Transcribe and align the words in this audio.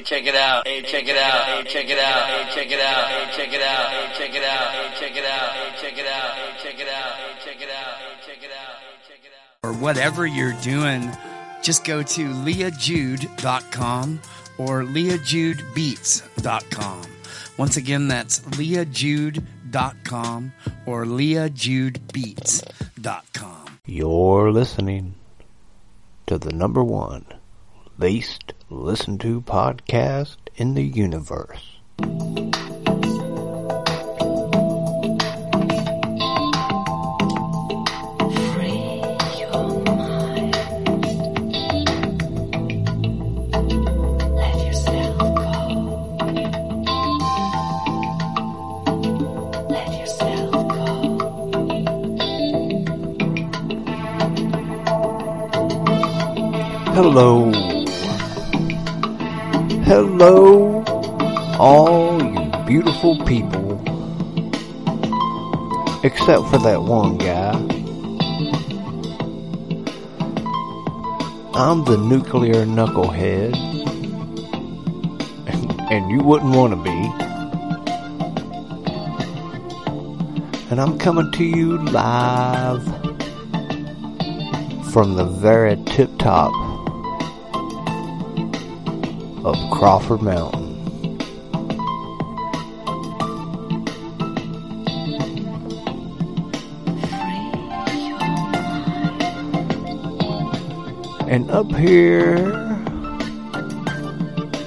Hey, 0.00 0.06
check 0.06 0.24
it 0.24 0.34
out. 0.34 0.66
Hey, 0.66 0.80
check 0.80 1.06
it 1.06 1.18
out. 1.18 1.44
Hey, 1.44 1.62
check 1.70 1.90
it 1.90 1.98
out. 1.98 2.26
Hey, 2.26 2.46
check 2.54 2.70
it 2.70 2.80
out. 2.80 3.08
Hey, 3.10 3.28
check 3.36 3.52
it 3.52 3.60
out. 3.60 3.90
Hey, 3.90 4.08
check 4.16 4.34
it 4.34 4.42
out. 4.42 4.72
Hey, 4.72 4.88
check 4.98 5.14
it 5.14 5.26
out. 5.26 5.52
Hey, 5.52 5.70
check 5.76 5.98
it 5.98 6.06
out. 6.06 6.32
Hey, 6.32 6.54
check 6.56 6.78
it 6.80 6.88
out. 6.88 7.16
Hey, 7.20 7.34
check 7.44 7.60
it 7.60 7.68
out. 7.68 7.98
Hey, 8.00 8.16
check 8.24 8.40
it 8.42 8.50
out. 8.50 8.78
Hey, 8.80 8.96
check 9.06 9.20
it 9.24 9.32
out. 9.36 9.58
or 9.62 9.74
whatever 9.74 10.26
you're 10.26 10.54
doing, 10.62 11.12
just 11.60 11.84
go 11.84 12.02
to 12.02 12.30
leahjude.com 12.30 14.20
or 14.56 14.84
leahjudebeats.com. 14.84 17.02
Once 17.58 17.76
again, 17.76 18.08
that's 18.08 18.40
leahjude.com 18.40 20.52
or 20.86 21.04
leahjudebeats.com. 21.04 23.66
You're 23.84 24.50
listening 24.50 25.14
to 26.26 26.38
the 26.38 26.54
number 26.54 26.82
one 26.82 27.26
least 28.00 28.54
listened 28.70 29.20
to 29.20 29.42
podcast 29.42 30.36
in 30.56 30.72
the 30.72 30.82
universe. 30.82 31.76
Free 38.54 39.00
Hello, 59.90 60.84
all 61.58 62.22
you 62.22 62.64
beautiful 62.64 63.18
people. 63.24 63.82
Except 66.04 66.46
for 66.46 66.58
that 66.58 66.80
one 66.80 67.18
guy. 67.18 67.50
I'm 71.54 71.84
the 71.84 71.96
nuclear 71.96 72.64
knucklehead. 72.64 73.56
And 75.90 76.08
you 76.08 76.20
wouldn't 76.20 76.54
want 76.54 76.72
to 76.72 76.80
be. 76.80 77.00
And 80.70 80.80
I'm 80.80 81.00
coming 81.00 81.32
to 81.32 81.44
you 81.44 81.78
live 81.78 82.84
from 84.92 85.16
the 85.16 85.24
very 85.24 85.74
tip 85.86 86.16
top 86.18 86.69
of 89.44 89.56
Crawford 89.70 90.22
Mountain. 90.22 90.68
And 101.28 101.50
up 101.50 101.70
here, 101.72 102.52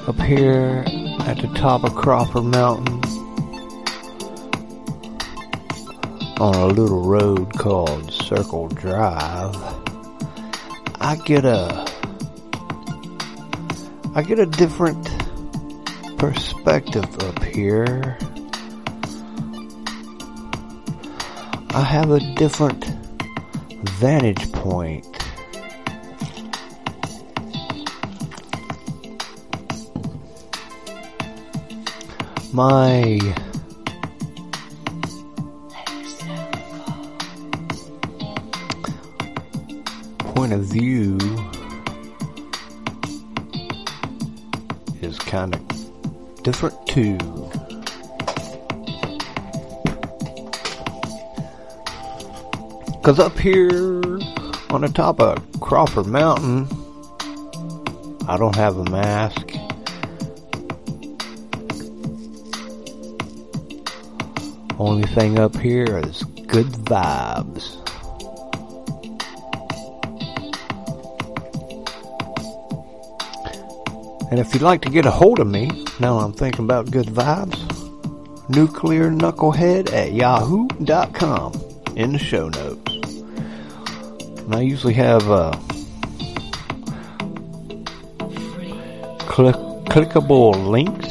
up 0.07 0.19
here 0.21 0.83
at 1.27 1.37
the 1.39 1.51
top 1.55 1.83
of 1.83 1.93
Crawford 1.93 2.45
Mountain, 2.45 3.01
on 6.39 6.55
a 6.55 6.67
little 6.67 7.03
road 7.03 7.53
called 7.53 8.11
Circle 8.11 8.69
Drive, 8.69 9.55
I 10.99 11.15
get 11.25 11.45
a, 11.45 11.85
I 14.15 14.21
get 14.21 14.37
a 14.37 14.45
different 14.45 15.09
perspective 16.19 17.17
up 17.23 17.43
here. 17.43 18.15
I 21.71 21.81
have 21.81 22.11
a 22.11 22.19
different 22.35 22.85
vantage 23.97 24.51
point. 24.51 25.07
My 32.53 33.19
point 40.19 40.53
of 40.53 40.65
view 40.65 41.17
of 45.33 46.43
different 46.43 46.75
too. 46.87 47.17
Cause 53.01 53.19
up 53.19 53.37
here 53.39 53.81
on 54.69 54.81
the 54.81 54.91
top 54.93 55.19
of 55.19 55.43
Crawford 55.59 56.05
Mountain, 56.05 56.67
I 58.27 58.37
don't 58.37 58.55
have 58.55 58.77
a 58.77 58.85
mask. 58.85 59.53
Only 64.77 65.07
thing 65.07 65.39
up 65.39 65.55
here 65.57 65.99
is 66.05 66.23
good 66.47 66.67
vibes. 66.67 67.72
And 74.33 74.39
if 74.39 74.51
you'd 74.51 74.63
like 74.63 74.81
to 74.81 74.89
get 74.89 75.05
a 75.05 75.11
hold 75.11 75.39
of 75.39 75.45
me, 75.45 75.69
now 75.99 76.17
I'm 76.17 76.33
thinking 76.33 76.65
about 76.65 76.89
good 76.89 77.05
vibes, 77.05 77.59
nuclear 78.49 79.11
knucklehead 79.11 79.93
at 79.93 80.13
yahoo.com 80.13 81.53
in 81.95 82.13
the 82.13 82.17
show 82.17 82.49
notes. 82.49 82.95
And 84.39 84.55
I 84.55 84.61
usually 84.61 84.95
have 84.95 85.29
uh, 85.29 85.51
click, 89.27 89.55
clickable 89.93 90.67
links 90.67 91.09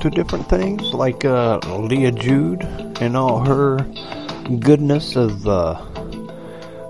to 0.00 0.10
different 0.10 0.48
things, 0.48 0.94
like 0.94 1.24
uh, 1.24 1.58
Leah 1.76 2.12
Jude 2.12 2.62
and 3.00 3.16
all 3.16 3.40
her 3.44 3.78
goodness 4.60 5.16
of 5.16 5.48
uh, 5.48 5.74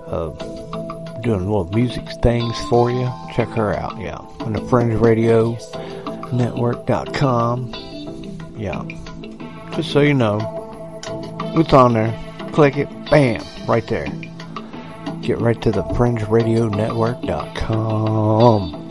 of 0.05 0.62
doing 1.23 1.45
little 1.45 1.69
music 1.71 2.07
things 2.21 2.55
for 2.69 2.91
you. 2.91 3.11
Check 3.33 3.47
her 3.49 3.73
out, 3.73 3.99
yeah. 3.99 4.17
On 4.41 4.53
the 4.53 4.61
Fringe 4.69 4.99
Radio 4.99 5.57
Network.com. 6.31 7.73
Yeah. 8.57 8.83
Just 9.75 9.91
so 9.91 10.01
you 10.01 10.13
know. 10.13 10.39
It's 11.55 11.73
on 11.73 11.93
there. 11.93 12.19
Click 12.51 12.77
it, 12.77 12.89
bam, 13.09 13.43
right 13.67 13.85
there. 13.87 14.07
Get 15.21 15.39
right 15.39 15.59
to 15.61 15.71
the 15.71 15.83
Fringe 15.95 16.27
Radio 16.27 16.67
Network.com. 16.67 18.81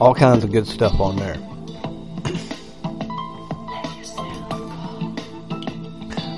All 0.00 0.14
kinds 0.14 0.44
of 0.44 0.50
good 0.50 0.66
stuff 0.66 0.98
on 1.00 1.16
there. 1.16 1.38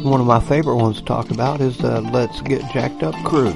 One 0.07 0.21
of 0.21 0.27
my 0.29 0.39
favorite 0.39 0.77
ones 0.77 0.99
to 0.99 1.05
talk 1.05 1.33
about 1.33 1.61
is 1.61 1.79
the 1.79 2.01
Let's 2.01 2.41
Get 2.41 2.61
Jacked 2.73 3.03
Up 3.03 3.17
crew. 3.25 3.51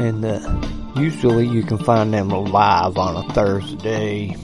And 0.00 0.24
uh, 0.24 0.98
usually 0.98 1.46
you 1.46 1.62
can 1.62 1.76
find 1.76 2.14
them 2.14 2.30
live 2.30 2.96
on 2.96 3.14
a 3.14 3.34
Thursday, 3.34 4.34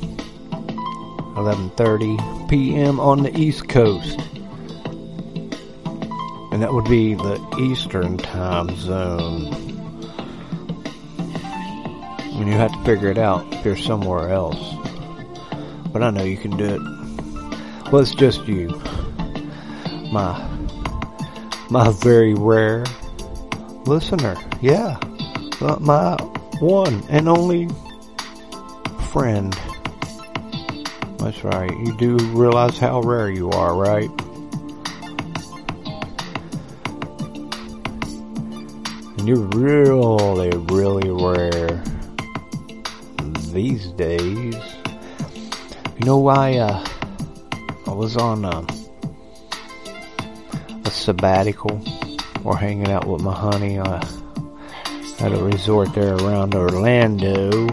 11:30 1.37 2.50
p.m. 2.50 3.00
on 3.00 3.23
the 3.23 3.34
East 3.34 3.71
Coast. 3.71 4.21
And 6.53 6.62
that 6.62 6.71
would 6.71 6.84
be 6.84 7.15
the 7.15 7.41
Eastern 7.59 8.19
time 8.19 8.77
zone. 8.77 9.55
And 12.35 12.47
you 12.47 12.53
have 12.53 12.73
to 12.73 12.85
figure 12.85 13.11
it 13.11 13.17
out 13.17 13.50
if 13.55 13.64
you're 13.64 13.75
somewhere 13.75 14.29
else. 14.29 14.62
But 15.94 16.03
I 16.03 16.11
know 16.11 16.25
you 16.25 16.37
can 16.37 16.59
do 16.59 16.67
it. 16.67 16.92
It's 17.94 18.15
just 18.15 18.49
you. 18.49 18.69
My, 20.11 20.49
my 21.71 21.91
very 21.93 22.35
rare 22.35 22.85
listener. 23.85 24.35
Yeah. 24.61 24.99
Uh, 25.61 25.77
My 25.79 26.17
one 26.59 27.05
and 27.11 27.29
only 27.29 27.69
friend. 29.11 29.56
That's 31.19 31.44
right. 31.44 31.71
You 31.71 31.97
do 31.97 32.17
realize 32.33 32.79
how 32.79 33.03
rare 33.03 33.31
you 33.31 33.50
are, 33.50 33.77
right? 33.77 34.11
And 39.19 39.29
you're 39.29 39.47
really, 39.55 40.50
really 40.56 41.11
rare 41.11 41.85
these 43.53 43.87
days. 43.93 44.56
You 45.99 46.06
know 46.06 46.19
why, 46.19 46.56
uh, 46.56 46.85
was 48.02 48.16
on 48.16 48.44
a, 48.44 48.66
a 50.84 50.90
sabbatical 50.90 51.81
or 52.43 52.56
hanging 52.56 52.90
out 52.90 53.06
with 53.06 53.22
my 53.22 53.32
honey 53.32 53.78
uh, 53.78 54.04
at 55.20 55.31
a 55.32 55.37
resort 55.40 55.94
there 55.94 56.16
around 56.16 56.52
Orlando. 56.52 57.69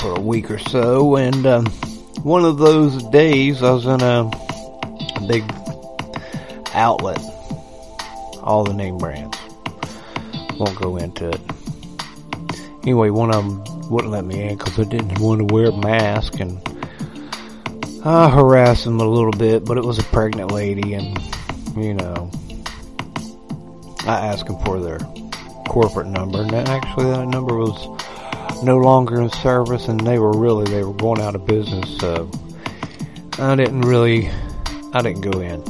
For 0.00 0.18
a 0.18 0.20
week 0.20 0.50
or 0.50 0.58
so, 0.58 1.16
and 1.16 1.46
um, 1.46 1.64
one 2.22 2.44
of 2.44 2.58
those 2.58 3.02
days 3.04 3.62
I 3.62 3.70
was 3.70 3.86
in 3.86 4.02
a, 4.02 4.30
a 5.16 5.26
big 5.26 5.50
outlet, 6.74 7.20
all 8.42 8.64
the 8.64 8.74
name 8.74 8.98
brands. 8.98 9.38
Won't 10.58 10.78
go 10.78 10.98
into 10.98 11.30
it. 11.30 11.40
Anyway, 12.82 13.08
one 13.08 13.34
of 13.34 13.42
them 13.66 13.75
wouldn't 13.90 14.12
let 14.12 14.24
me 14.24 14.42
in 14.42 14.56
because 14.56 14.78
I 14.78 14.84
didn't 14.84 15.18
want 15.18 15.46
to 15.46 15.54
wear 15.54 15.66
a 15.66 15.76
mask, 15.76 16.40
and 16.40 16.60
I 18.04 18.28
harassed 18.28 18.84
them 18.84 19.00
a 19.00 19.04
little 19.04 19.32
bit, 19.32 19.64
but 19.64 19.78
it 19.78 19.84
was 19.84 19.98
a 19.98 20.04
pregnant 20.04 20.52
lady, 20.52 20.94
and 20.94 21.18
you 21.76 21.94
know, 21.94 22.30
I 24.06 24.26
asked 24.26 24.46
them 24.46 24.58
for 24.64 24.80
their 24.80 24.98
corporate 25.68 26.06
number, 26.06 26.42
and 26.42 26.54
actually 26.54 27.10
that 27.10 27.26
number 27.26 27.56
was 27.56 28.62
no 28.62 28.78
longer 28.78 29.20
in 29.20 29.30
service, 29.30 29.88
and 29.88 30.00
they 30.00 30.18
were 30.18 30.32
really 30.32 30.64
they 30.64 30.82
were 30.82 30.94
going 30.94 31.20
out 31.20 31.34
of 31.34 31.46
business. 31.46 31.98
So 31.98 32.30
I 33.38 33.54
didn't 33.54 33.82
really, 33.82 34.30
I 34.94 35.02
didn't 35.02 35.20
go 35.20 35.40
in. 35.40 35.62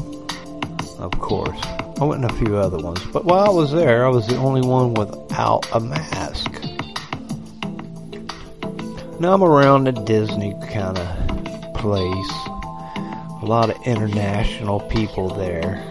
Of 0.98 1.12
course, 1.18 1.60
I 2.00 2.04
went 2.04 2.24
in 2.24 2.30
a 2.30 2.34
few 2.34 2.56
other 2.56 2.78
ones, 2.78 3.04
but 3.12 3.24
while 3.24 3.46
I 3.46 3.50
was 3.50 3.72
there, 3.72 4.06
I 4.06 4.08
was 4.08 4.26
the 4.26 4.36
only 4.36 4.60
one 4.66 4.94
without 4.94 5.66
a 5.72 5.80
mask. 5.80 6.45
Now 9.18 9.32
I'm 9.32 9.42
around 9.42 9.88
a 9.88 9.92
Disney 9.92 10.52
kind 10.68 10.98
of 10.98 11.74
place. 11.74 12.32
A 13.40 13.44
lot 13.44 13.70
of 13.70 13.76
international 13.86 14.80
people 14.80 15.30
there. 15.30 15.82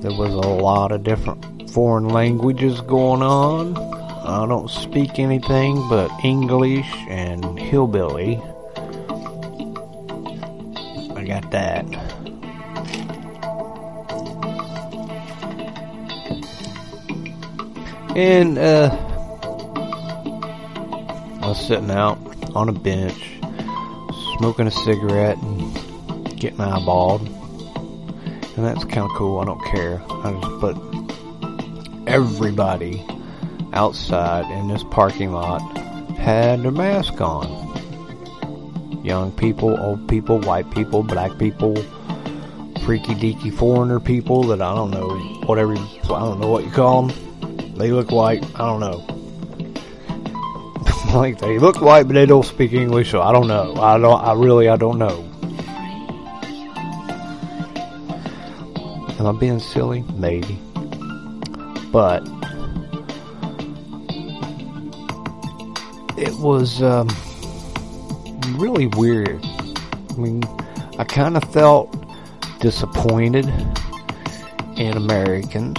There 0.00 0.12
was 0.12 0.34
a 0.34 0.46
lot 0.46 0.92
of 0.92 1.02
different 1.02 1.70
foreign 1.70 2.10
languages 2.10 2.82
going 2.82 3.22
on. 3.22 3.78
I 3.78 4.46
don't 4.46 4.68
speak 4.68 5.18
anything 5.18 5.88
but 5.88 6.10
English 6.22 6.92
and 7.08 7.58
hillbilly. 7.58 8.36
I 11.16 11.24
got 11.26 11.50
that. 11.50 11.86
And, 18.14 18.58
uh, 18.58 19.05
sitting 21.56 21.90
out 21.90 22.18
on 22.54 22.68
a 22.68 22.72
bench, 22.72 23.40
smoking 24.38 24.66
a 24.66 24.70
cigarette 24.70 25.38
and 25.38 26.38
getting 26.38 26.58
eyeballed. 26.58 27.26
And 28.56 28.64
that's 28.64 28.84
kind 28.84 29.10
of 29.10 29.10
cool. 29.16 29.40
I 29.40 29.44
don't 29.44 29.64
care. 29.64 30.02
I 30.08 30.32
just, 30.40 30.60
but 30.60 30.76
everybody 32.06 33.04
outside 33.72 34.50
in 34.50 34.68
this 34.68 34.82
parking 34.84 35.32
lot 35.32 35.60
had 36.16 36.62
their 36.62 36.70
mask 36.70 37.20
on. 37.20 37.64
Young 39.04 39.30
people, 39.32 39.78
old 39.78 40.08
people, 40.08 40.40
white 40.40 40.70
people, 40.70 41.02
black 41.02 41.38
people, 41.38 41.76
freaky 42.84 43.14
deaky 43.14 43.52
foreigner 43.52 44.00
people 44.00 44.44
that 44.44 44.62
I 44.62 44.74
don't 44.74 44.90
know, 44.90 45.10
whatever, 45.46 45.76
I 45.76 46.06
don't 46.06 46.40
know 46.40 46.48
what 46.48 46.64
you 46.64 46.70
call 46.70 47.08
them. 47.08 47.74
They 47.76 47.90
look 47.92 48.10
white. 48.10 48.44
I 48.54 48.66
don't 48.66 48.80
know. 48.80 49.15
Like 51.14 51.38
they 51.38 51.58
look 51.58 51.80
white, 51.80 52.04
but 52.04 52.14
they 52.14 52.26
don't 52.26 52.44
speak 52.44 52.72
English, 52.72 53.10
so 53.10 53.22
I 53.22 53.32
don't 53.32 53.48
know. 53.48 53.74
I 53.76 53.98
don't. 53.98 54.20
I 54.20 54.32
really, 54.32 54.68
I 54.68 54.76
don't 54.76 54.98
know. 54.98 55.24
Am 59.18 59.26
I 59.26 59.32
being 59.38 59.58
silly? 59.58 60.04
Maybe. 60.14 60.58
But 61.90 62.22
it 66.18 66.34
was 66.38 66.82
um, 66.82 67.08
really 68.58 68.86
weird. 68.86 69.44
I 69.44 70.14
mean, 70.18 70.42
I 70.98 71.04
kind 71.04 71.36
of 71.36 71.44
felt 71.44 71.94
disappointed 72.60 73.46
in 74.76 74.96
Americans, 74.96 75.78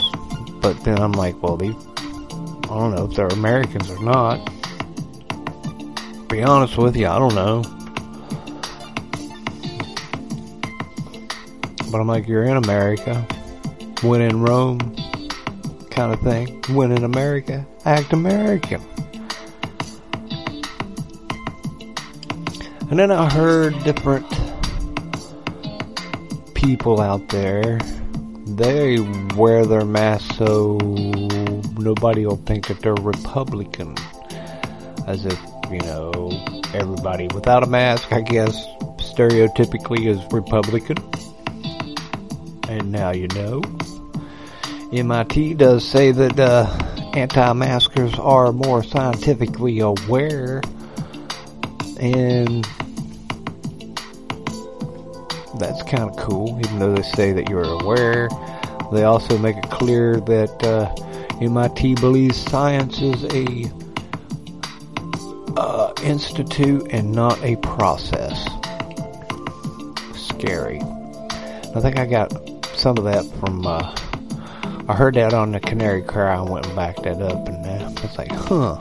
but 0.61 0.83
then 0.83 0.99
I'm 0.99 1.11
like, 1.11 1.41
well, 1.41 1.57
they, 1.57 1.69
I 1.69 2.67
don't 2.67 2.95
know 2.95 3.07
if 3.09 3.15
they're 3.15 3.27
Americans 3.27 3.89
or 3.89 4.03
not. 4.03 4.56
Be 6.37 6.43
honest 6.43 6.77
with 6.77 6.95
you, 6.95 7.07
I 7.07 7.17
don't 7.17 7.33
know. 7.33 7.63
But 11.91 11.99
I'm 11.99 12.05
like, 12.05 12.27
you're 12.27 12.43
in 12.43 12.57
America. 12.57 13.25
When 14.03 14.21
in 14.21 14.43
Rome, 14.43 14.77
kind 15.89 16.13
of 16.13 16.21
thing. 16.21 16.61
When 16.75 16.91
in 16.91 17.03
America, 17.03 17.65
act 17.85 18.13
American. 18.13 18.83
And 22.91 22.99
then 22.99 23.09
I 23.09 23.27
heard 23.27 23.73
different 23.83 24.27
people 26.53 27.01
out 27.01 27.29
there. 27.29 27.79
They 28.45 28.99
wear 29.35 29.65
their 29.65 29.85
masks 29.85 30.37
so 30.37 30.77
nobody 31.79 32.27
will 32.27 32.37
think 32.45 32.67
that 32.67 32.81
they're 32.81 32.93
Republican. 32.93 33.95
As 35.07 35.25
if, 35.25 35.39
you 35.71 35.79
know, 35.79 36.31
everybody 36.73 37.27
without 37.33 37.63
a 37.63 37.67
mask, 37.67 38.11
I 38.11 38.21
guess, 38.21 38.65
stereotypically 38.97 40.07
is 40.07 40.19
Republican. 40.31 40.97
And 42.69 42.91
now 42.91 43.11
you 43.11 43.27
know. 43.29 43.61
MIT 44.93 45.55
does 45.55 45.85
say 45.85 46.11
that 46.11 46.39
uh, 46.39 46.65
anti-maskers 47.13 48.13
are 48.19 48.53
more 48.53 48.83
scientifically 48.83 49.79
aware 49.79 50.61
and 51.99 52.63
that's 55.59 55.81
kind 55.83 56.03
of 56.03 56.15
cool 56.17 56.59
even 56.63 56.77
though 56.77 56.93
they 56.93 57.01
say 57.01 57.33
that 57.33 57.49
you're 57.49 57.63
aware 57.63 58.29
they 58.93 59.03
also 59.03 59.37
make 59.39 59.57
it 59.57 59.69
clear 59.71 60.17
that 60.21 60.63
uh, 60.63 60.93
MIT 61.41 61.95
believes 61.95 62.37
science 62.37 63.01
is 63.01 63.23
a 63.33 63.86
institute 66.07 66.87
and 66.91 67.11
not 67.11 67.41
a 67.43 67.55
process 67.57 68.43
scary 70.15 70.81
I 71.75 71.79
think 71.81 71.99
I 71.99 72.05
got 72.05 72.31
some 72.75 72.97
of 72.97 73.03
that 73.03 73.25
from 73.39 73.65
uh, 73.65 73.95
I 74.89 74.93
heard 74.93 75.15
that 75.15 75.33
on 75.33 75.51
the 75.51 75.59
Canary 75.59 76.01
Cry 76.01 76.35
and 76.39 76.49
went 76.49 76.65
and 76.65 76.75
backed 76.75 77.03
that 77.03 77.21
up 77.21 77.47
and 77.47 77.65
uh, 77.65 77.85
I 77.85 78.01
was 78.01 78.17
like 78.17 78.31
huh 78.31 78.77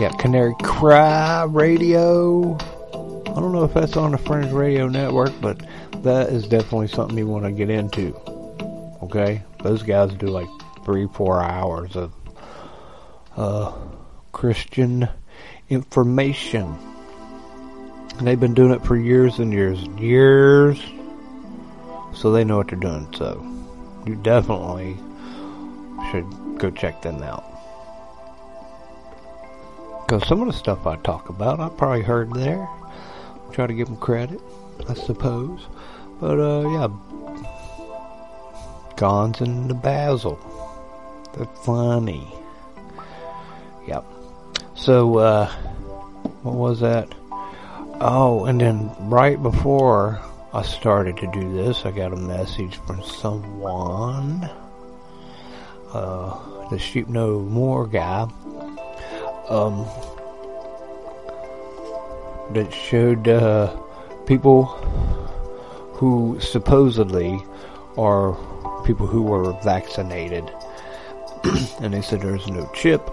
yeah, 0.00 0.08
Canary 0.16 0.54
Cry 0.62 1.44
Radio. 1.44 2.54
I 2.54 3.34
don't 3.34 3.52
know 3.52 3.64
if 3.64 3.74
that's 3.74 3.98
on 3.98 4.12
the 4.12 4.18
Fringe 4.18 4.50
Radio 4.50 4.88
Network, 4.88 5.38
but 5.42 5.60
that 6.02 6.30
is 6.30 6.48
definitely 6.48 6.88
something 6.88 7.18
you 7.18 7.26
want 7.26 7.44
to 7.44 7.52
get 7.52 7.68
into. 7.68 8.14
Okay? 9.02 9.42
Those 9.62 9.82
guys 9.82 10.14
do 10.14 10.28
like 10.28 10.48
three, 10.86 11.06
four 11.12 11.42
hours 11.42 11.96
of 11.96 12.14
uh, 13.36 13.72
Christian 14.32 15.06
information. 15.70 16.76
And 18.18 18.26
they've 18.26 18.38
been 18.38 18.54
doing 18.54 18.72
it 18.72 18.84
for 18.84 18.96
years 18.96 19.38
and 19.38 19.52
years 19.52 19.82
and 19.82 19.98
years. 19.98 20.78
So 22.14 22.32
they 22.32 22.44
know 22.44 22.58
what 22.58 22.68
they're 22.68 22.78
doing. 22.78 23.08
So 23.16 23.42
you 24.04 24.16
definitely 24.16 24.98
should 26.10 26.58
go 26.58 26.70
check 26.70 27.00
them 27.00 27.22
out. 27.22 27.44
Because 30.04 30.26
some 30.28 30.40
of 30.42 30.48
the 30.48 30.52
stuff 30.52 30.86
I 30.86 30.96
talk 30.96 31.28
about, 31.28 31.60
I 31.60 31.68
probably 31.68 32.02
heard 32.02 32.34
there. 32.34 32.68
Try 33.52 33.66
to 33.66 33.74
give 33.74 33.86
them 33.86 33.96
credit, 33.96 34.40
I 34.88 34.94
suppose. 34.94 35.60
But, 36.20 36.38
uh, 36.38 36.68
yeah. 36.68 36.88
Gonz 38.96 39.40
and 39.40 39.70
the 39.70 39.74
Basil. 39.74 40.38
They're 41.32 41.46
funny. 41.64 42.26
Yep. 43.86 44.04
So, 44.80 45.18
uh, 45.18 45.46
what 46.42 46.54
was 46.54 46.80
that? 46.80 47.14
Oh, 48.00 48.46
and 48.46 48.58
then 48.58 48.90
right 48.98 49.40
before 49.40 50.18
I 50.54 50.62
started 50.62 51.18
to 51.18 51.30
do 51.32 51.52
this, 51.52 51.84
I 51.84 51.90
got 51.90 52.14
a 52.14 52.16
message 52.16 52.76
from 52.86 53.02
someone. 53.04 54.48
Uh, 55.92 56.68
the 56.70 56.78
Sheep 56.78 57.08
No 57.08 57.40
More 57.40 57.86
guy 57.86 58.22
um, 59.50 59.84
that 62.54 62.72
showed 62.72 63.28
uh, 63.28 63.76
people 64.24 64.64
who 65.92 66.38
supposedly 66.40 67.38
are 67.98 68.32
people 68.86 69.06
who 69.06 69.20
were 69.20 69.52
vaccinated, 69.62 70.50
and 71.82 71.92
they 71.92 72.00
said 72.00 72.22
there's 72.22 72.46
no 72.46 72.66
chip, 72.72 73.10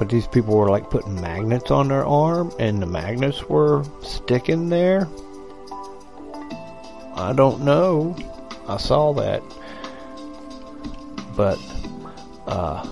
but 0.00 0.08
these 0.08 0.26
people 0.26 0.56
were 0.56 0.70
like 0.70 0.88
putting 0.88 1.20
magnets 1.20 1.70
on 1.70 1.88
their 1.88 2.06
arm, 2.06 2.50
and 2.58 2.80
the 2.80 2.86
magnets 2.86 3.44
were 3.50 3.84
sticking 4.00 4.70
there. 4.70 5.06
I 7.16 7.34
don't 7.36 7.60
know. 7.66 8.16
I 8.66 8.78
saw 8.78 9.12
that. 9.12 9.42
But, 11.36 11.58
uh, 12.46 12.82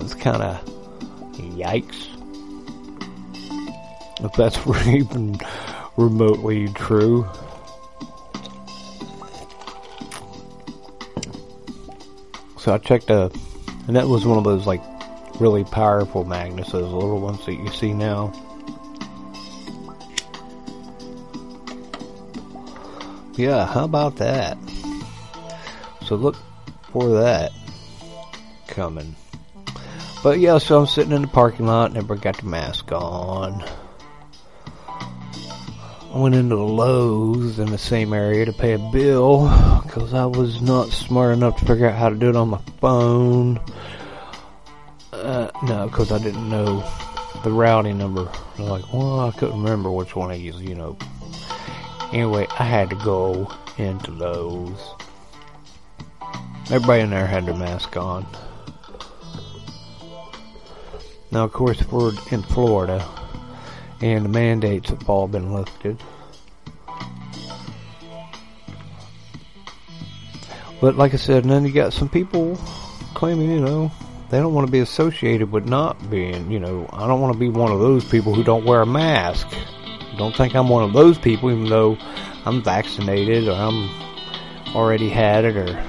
it's 0.00 0.14
kind 0.14 0.42
of 0.42 0.64
yikes. 1.36 2.08
If 4.18 4.32
that's 4.32 4.58
even 4.88 5.38
remotely 5.96 6.66
true. 6.72 7.28
So 12.58 12.74
I 12.74 12.78
checked 12.78 13.08
a, 13.08 13.30
and 13.86 13.94
that 13.94 14.08
was 14.08 14.26
one 14.26 14.36
of 14.36 14.42
those 14.42 14.66
like 14.66 14.82
really 15.40 15.64
powerful 15.64 16.24
magnets, 16.24 16.72
those 16.72 16.92
little 16.92 17.20
ones 17.20 17.44
that 17.46 17.54
you 17.54 17.68
see 17.70 17.92
now. 17.94 18.32
Yeah, 23.36 23.66
how 23.66 23.84
about 23.84 24.16
that? 24.16 24.58
So 26.04 26.16
look 26.16 26.36
for 26.92 27.08
that 27.20 27.52
coming. 28.66 29.16
But 30.22 30.38
yeah, 30.40 30.58
so 30.58 30.80
I'm 30.80 30.86
sitting 30.86 31.12
in 31.12 31.22
the 31.22 31.28
parking 31.28 31.66
lot 31.66 31.96
everybody 31.96 32.20
got 32.20 32.36
the 32.36 32.46
mask 32.46 32.92
on. 32.92 33.64
I 34.88 36.18
went 36.18 36.34
into 36.34 36.56
the 36.56 36.62
Lowe's 36.62 37.58
in 37.58 37.70
the 37.70 37.78
same 37.78 38.12
area 38.12 38.44
to 38.44 38.52
pay 38.52 38.72
a 38.72 38.78
bill 38.78 39.48
because 39.84 40.12
I 40.12 40.26
was 40.26 40.60
not 40.60 40.88
smart 40.88 41.32
enough 41.32 41.58
to 41.60 41.64
figure 41.64 41.88
out 41.88 41.96
how 41.96 42.10
to 42.10 42.16
do 42.16 42.28
it 42.28 42.36
on 42.36 42.48
my 42.48 42.60
phone. 42.80 43.60
No, 45.62 45.88
because 45.88 46.10
I 46.10 46.18
didn't 46.18 46.48
know 46.48 46.82
the 47.44 47.50
routing 47.50 47.98
number. 47.98 48.30
Like, 48.58 48.92
well, 48.92 49.20
I 49.20 49.30
couldn't 49.32 49.62
remember 49.62 49.90
which 49.90 50.16
one 50.16 50.30
I 50.30 50.34
used, 50.34 50.60
you 50.60 50.74
know. 50.74 50.96
Anyway, 52.12 52.46
I 52.58 52.64
had 52.64 52.90
to 52.90 52.96
go 52.96 53.52
into 53.76 54.10
Lowe's. 54.10 54.94
Everybody 56.70 57.02
in 57.02 57.10
there 57.10 57.26
had 57.26 57.46
their 57.46 57.54
mask 57.54 57.96
on. 57.96 58.26
Now, 61.30 61.44
of 61.44 61.52
course, 61.52 61.86
we're 61.90 62.12
in 62.30 62.42
Florida, 62.42 63.06
and 64.00 64.24
the 64.24 64.28
mandates 64.28 64.90
have 64.90 65.08
all 65.08 65.28
been 65.28 65.52
lifted. 65.52 66.02
But 70.80 70.96
like 70.96 71.12
I 71.12 71.18
said, 71.18 71.44
and 71.44 71.52
then 71.52 71.66
you 71.66 71.72
got 71.72 71.92
some 71.92 72.08
people 72.08 72.56
claiming, 73.14 73.50
you 73.50 73.60
know, 73.60 73.92
they 74.30 74.38
don't 74.38 74.54
want 74.54 74.66
to 74.66 74.70
be 74.70 74.78
associated 74.78 75.50
with 75.50 75.66
not 75.66 76.08
being, 76.08 76.50
you 76.50 76.60
know, 76.60 76.88
I 76.92 77.08
don't 77.08 77.20
want 77.20 77.32
to 77.32 77.38
be 77.38 77.48
one 77.48 77.72
of 77.72 77.80
those 77.80 78.04
people 78.04 78.32
who 78.32 78.44
don't 78.44 78.64
wear 78.64 78.82
a 78.82 78.86
mask. 78.86 79.48
Don't 80.16 80.34
think 80.34 80.54
I'm 80.54 80.68
one 80.68 80.84
of 80.84 80.92
those 80.92 81.18
people, 81.18 81.50
even 81.50 81.68
though 81.68 81.96
I'm 82.44 82.62
vaccinated 82.62 83.48
or 83.48 83.52
I'm 83.52 83.90
already 84.74 85.08
had 85.08 85.44
it, 85.44 85.56
or 85.56 85.84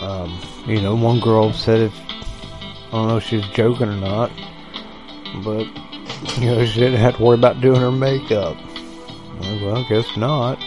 um, 0.00 0.40
you 0.66 0.80
know, 0.80 0.94
one 0.94 1.20
girl 1.20 1.52
said 1.52 1.80
it. 1.80 1.92
I 1.92 2.90
don't 2.92 3.08
know 3.08 3.18
if 3.18 3.24
she's 3.24 3.46
joking 3.48 3.88
or 3.88 3.96
not, 3.96 4.30
but 5.44 5.66
you 6.38 6.46
know, 6.46 6.64
she 6.64 6.80
didn't 6.80 7.00
have 7.00 7.16
to 7.16 7.22
worry 7.22 7.36
about 7.36 7.60
doing 7.60 7.80
her 7.80 7.92
makeup. 7.92 8.56
Well, 9.40 9.76
I 9.76 9.88
guess 9.88 10.16
not. 10.16 10.58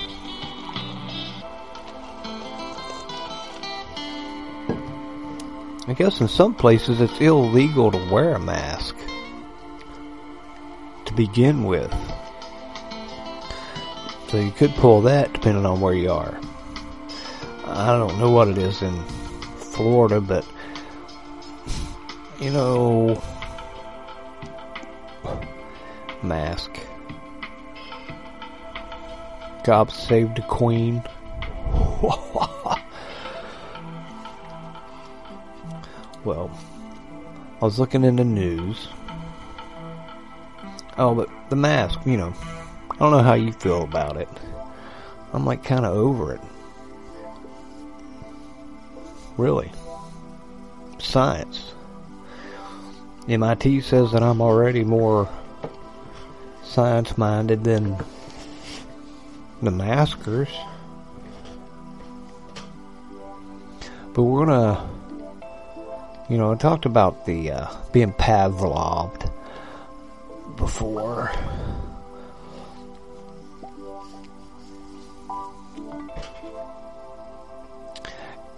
I 5.88 5.94
guess 5.94 6.20
in 6.20 6.28
some 6.28 6.56
places 6.56 7.00
it's 7.00 7.22
illegal 7.22 7.92
to 7.92 8.12
wear 8.12 8.34
a 8.34 8.40
mask 8.40 8.96
to 11.06 11.14
begin 11.14 11.64
with. 11.66 11.94
So 14.30 14.38
you 14.38 14.50
could 14.52 14.72
pull 14.72 15.02
that 15.02 15.32
depending 15.34 15.66
on 15.66 15.80
where 15.82 15.94
you 15.94 16.12
are. 16.12 16.40
I 17.66 17.98
don't 17.98 18.18
know 18.20 18.32
what 18.32 18.48
it 18.48 18.58
is 18.58 18.82
in 18.82 19.00
Florida, 19.58 20.20
but 20.20 20.46
you 22.40 22.50
know, 22.50 23.22
mask. 26.24 26.80
God 29.64 29.92
saved 29.92 30.38
the 30.38 30.42
queen. 30.42 31.04
well, 36.26 36.52
I 37.62 37.66
was 37.66 37.80
looking 37.80 38.04
in 38.04 38.16
the 38.16 38.24
news. 38.24 38.90
Oh, 40.98 41.14
but 41.14 41.30
the 41.50 41.56
mask, 41.56 42.00
you 42.06 42.18
know, 42.18 42.34
I 42.92 42.98
don't 42.98 43.12
know 43.12 43.22
how 43.22 43.36
you 43.36 43.52
feel 43.54 43.84
about 43.84 44.18
it. 44.18 44.30
I'm 45.34 45.46
like 45.46 45.64
kind 45.64 45.86
of 45.86 45.96
over 45.96 46.34
it. 46.34 46.42
Really. 49.38 49.72
Science. 50.98 51.74
MIT 53.28 53.82
says 53.82 54.12
that 54.12 54.24
I'm 54.24 54.42
already 54.42 54.84
more 54.84 55.30
science 56.64 57.18
minded 57.18 57.64
than 57.64 57.98
the 59.62 59.72
maskers. 59.72 60.50
But 64.14 64.24
we're 64.24 64.46
gonna, 64.46 64.88
you 66.30 66.38
know, 66.38 66.52
I 66.52 66.56
talked 66.56 66.86
about 66.86 67.26
the 67.26 67.52
uh, 67.52 67.68
being 67.92 68.14
Pavloved 68.14 69.30
before. 70.58 71.32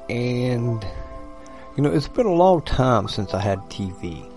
And, 0.10 0.86
you 1.76 1.84
know, 1.84 1.92
it's 1.92 2.08
been 2.08 2.26
a 2.26 2.34
long 2.34 2.62
time 2.62 3.10
since 3.10 3.34
I 3.34 3.42
had 3.42 3.60
TV. 3.70 4.32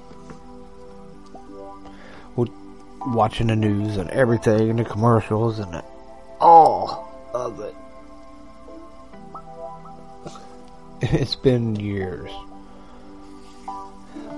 Watching 3.07 3.47
the 3.47 3.57
news 3.57 3.97
and 3.97 4.11
everything 4.11 4.69
and 4.69 4.79
the 4.79 4.85
commercials 4.85 5.59
and 5.59 5.83
all 6.39 7.09
of 7.33 7.61
it. 7.61 7.75
It's 11.19 11.35
been 11.35 11.77
years. 11.77 12.31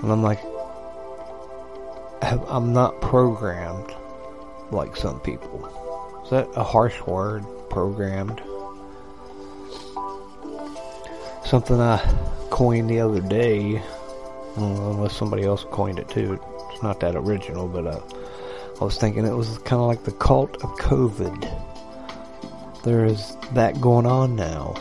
And 0.02 0.11
I'm 0.11 0.23
like, 0.23 0.40
I'm 2.23 2.73
not 2.73 3.00
programmed 3.00 3.94
like 4.71 4.97
some 4.97 5.21
people. 5.21 5.66
Is 6.25 6.30
that 6.30 6.49
a 6.54 6.64
harsh 6.64 7.00
word? 7.02 7.44
Programmed? 7.71 8.42
Something 11.44 11.80
I 11.80 11.99
coined 12.50 12.90
the 12.90 13.00
other 13.00 13.21
day. 13.21 13.82
Unless 14.56 15.16
somebody 15.16 15.44
else 15.44 15.64
coined 15.71 15.99
it 15.99 16.09
too. 16.09 16.38
It's 16.73 16.82
not 16.82 17.00
that 17.00 17.16
original, 17.16 17.68
but 17.68 17.87
uh, 17.87 18.00
I 18.80 18.85
was 18.85 18.99
thinking 18.99 19.25
it 19.25 19.35
was 19.35 19.59
kind 19.59 19.80
of 19.80 19.87
like 19.87 20.04
the 20.04 20.12
cult 20.12 20.62
of 20.62 20.71
COVID. 20.73 22.82
There 22.82 23.04
is 23.04 23.37
that 23.52 23.80
going 23.80 24.06
on 24.06 24.37
now. 24.37 24.75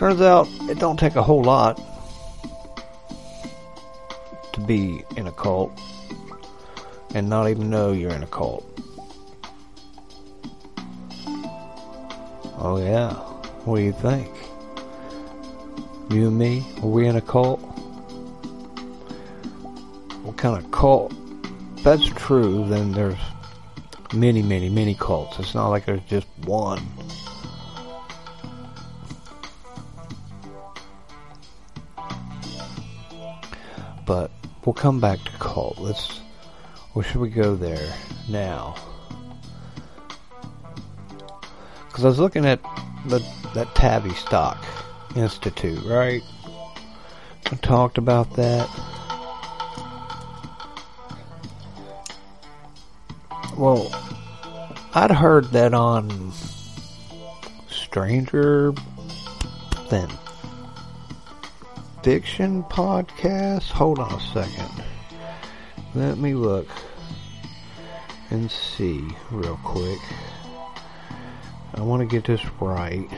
Turns 0.00 0.22
out 0.22 0.48
it 0.62 0.78
don't 0.78 0.98
take 0.98 1.16
a 1.16 1.22
whole 1.22 1.42
lot 1.42 1.78
to 4.54 4.60
be 4.62 5.04
in 5.18 5.26
a 5.26 5.30
cult 5.30 5.78
and 7.14 7.28
not 7.28 7.50
even 7.50 7.68
know 7.68 7.92
you're 7.92 8.14
in 8.14 8.22
a 8.22 8.26
cult. 8.26 8.64
Oh 12.56 12.82
yeah. 12.82 13.12
What 13.66 13.76
do 13.76 13.82
you 13.82 13.92
think? 13.92 14.30
You 16.08 16.28
and 16.28 16.38
me, 16.38 16.64
are 16.82 16.88
we 16.88 17.06
in 17.06 17.16
a 17.16 17.20
cult? 17.20 17.60
What 20.22 20.38
kind 20.38 20.64
of 20.64 20.70
cult? 20.70 21.12
If 21.76 21.84
that's 21.84 22.06
true, 22.06 22.66
then 22.70 22.92
there's 22.92 23.18
many, 24.14 24.40
many, 24.40 24.70
many 24.70 24.94
cults. 24.94 25.38
It's 25.38 25.54
not 25.54 25.68
like 25.68 25.84
there's 25.84 26.00
just 26.08 26.26
one. 26.46 26.80
Come 34.80 34.98
back 34.98 35.22
to 35.24 35.30
cult. 35.32 35.76
Let's, 35.78 36.20
or 36.94 37.02
should 37.02 37.20
we 37.20 37.28
go 37.28 37.54
there 37.54 37.92
now? 38.30 38.76
Because 41.86 42.06
I 42.06 42.08
was 42.08 42.18
looking 42.18 42.46
at 42.46 42.62
the 43.04 43.18
that 43.52 43.74
Tavistock 43.74 44.64
Institute, 45.14 45.84
right? 45.84 46.22
I 47.52 47.56
talked 47.56 47.98
about 47.98 48.34
that. 48.36 48.70
Well, 53.58 53.90
I'd 54.94 55.10
heard 55.10 55.50
that 55.50 55.74
on 55.74 56.32
Stranger 57.68 58.72
Than 59.90 60.08
Fiction 62.02 62.62
podcast. 62.64 63.70
Hold 63.70 63.98
on 63.98 64.14
a 64.14 64.20
second. 64.20 64.84
Let 65.94 66.16
me 66.16 66.32
look 66.32 66.68
and 68.30 68.50
see 68.50 69.06
real 69.30 69.58
quick. 69.62 69.98
I 71.74 71.82
want 71.82 72.00
to 72.00 72.06
get 72.06 72.24
this 72.24 72.44
right. 72.60 73.08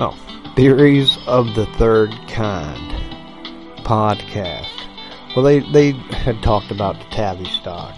Oh, 0.00 0.52
Theories 0.54 1.18
of 1.26 1.54
the 1.54 1.66
Third 1.78 2.10
Kind 2.28 2.92
podcast. 3.84 4.68
Well, 5.34 5.44
they, 5.44 5.60
they 5.60 5.92
had 5.92 6.42
talked 6.42 6.70
about 6.70 6.98
the 6.98 7.04
Tavistock. 7.16 7.96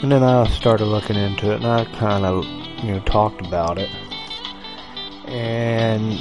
And 0.00 0.12
then 0.12 0.22
I 0.22 0.46
started 0.46 0.84
looking 0.84 1.16
into 1.16 1.50
it 1.50 1.56
and 1.56 1.66
I 1.66 1.84
kind 1.84 2.24
of, 2.24 2.44
you 2.84 2.92
know, 2.92 3.00
talked 3.00 3.44
about 3.44 3.78
it. 3.78 3.90
And 5.26 6.16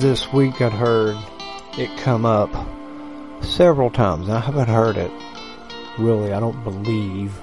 this 0.00 0.32
week 0.32 0.60
I'd 0.62 0.72
heard 0.72 1.18
it 1.76 1.94
come 1.98 2.24
up 2.24 2.50
several 3.42 3.90
times. 3.90 4.30
I 4.30 4.40
haven't 4.40 4.68
heard 4.68 4.96
it 4.96 5.10
really, 5.98 6.32
I 6.32 6.40
don't 6.40 6.64
believe, 6.64 7.38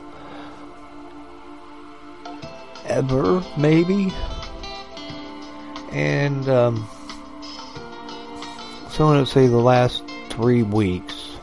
ever, 2.86 3.43
maybe. 3.55 4.12
And, 5.91 6.50
um, 6.50 6.89
so 8.89 9.07
I 9.07 9.19
would 9.19 9.27
say 9.27 9.45
the 9.45 9.57
last 9.57 10.03
three 10.29 10.63
weeks, 10.63 11.38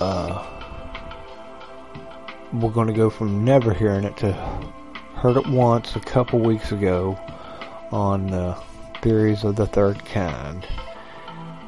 uh, 0.00 0.57
we're 2.52 2.70
going 2.70 2.88
to 2.88 2.92
go 2.92 3.10
from 3.10 3.44
never 3.44 3.74
hearing 3.74 4.04
it 4.04 4.16
to 4.18 4.32
heard 5.14 5.36
it 5.36 5.46
once 5.48 5.96
a 5.96 6.00
couple 6.00 6.38
weeks 6.38 6.70
ago 6.70 7.18
on 7.90 8.32
uh, 8.32 8.54
theories 9.02 9.42
of 9.42 9.56
the 9.56 9.66
third 9.66 10.04
kind. 10.04 10.64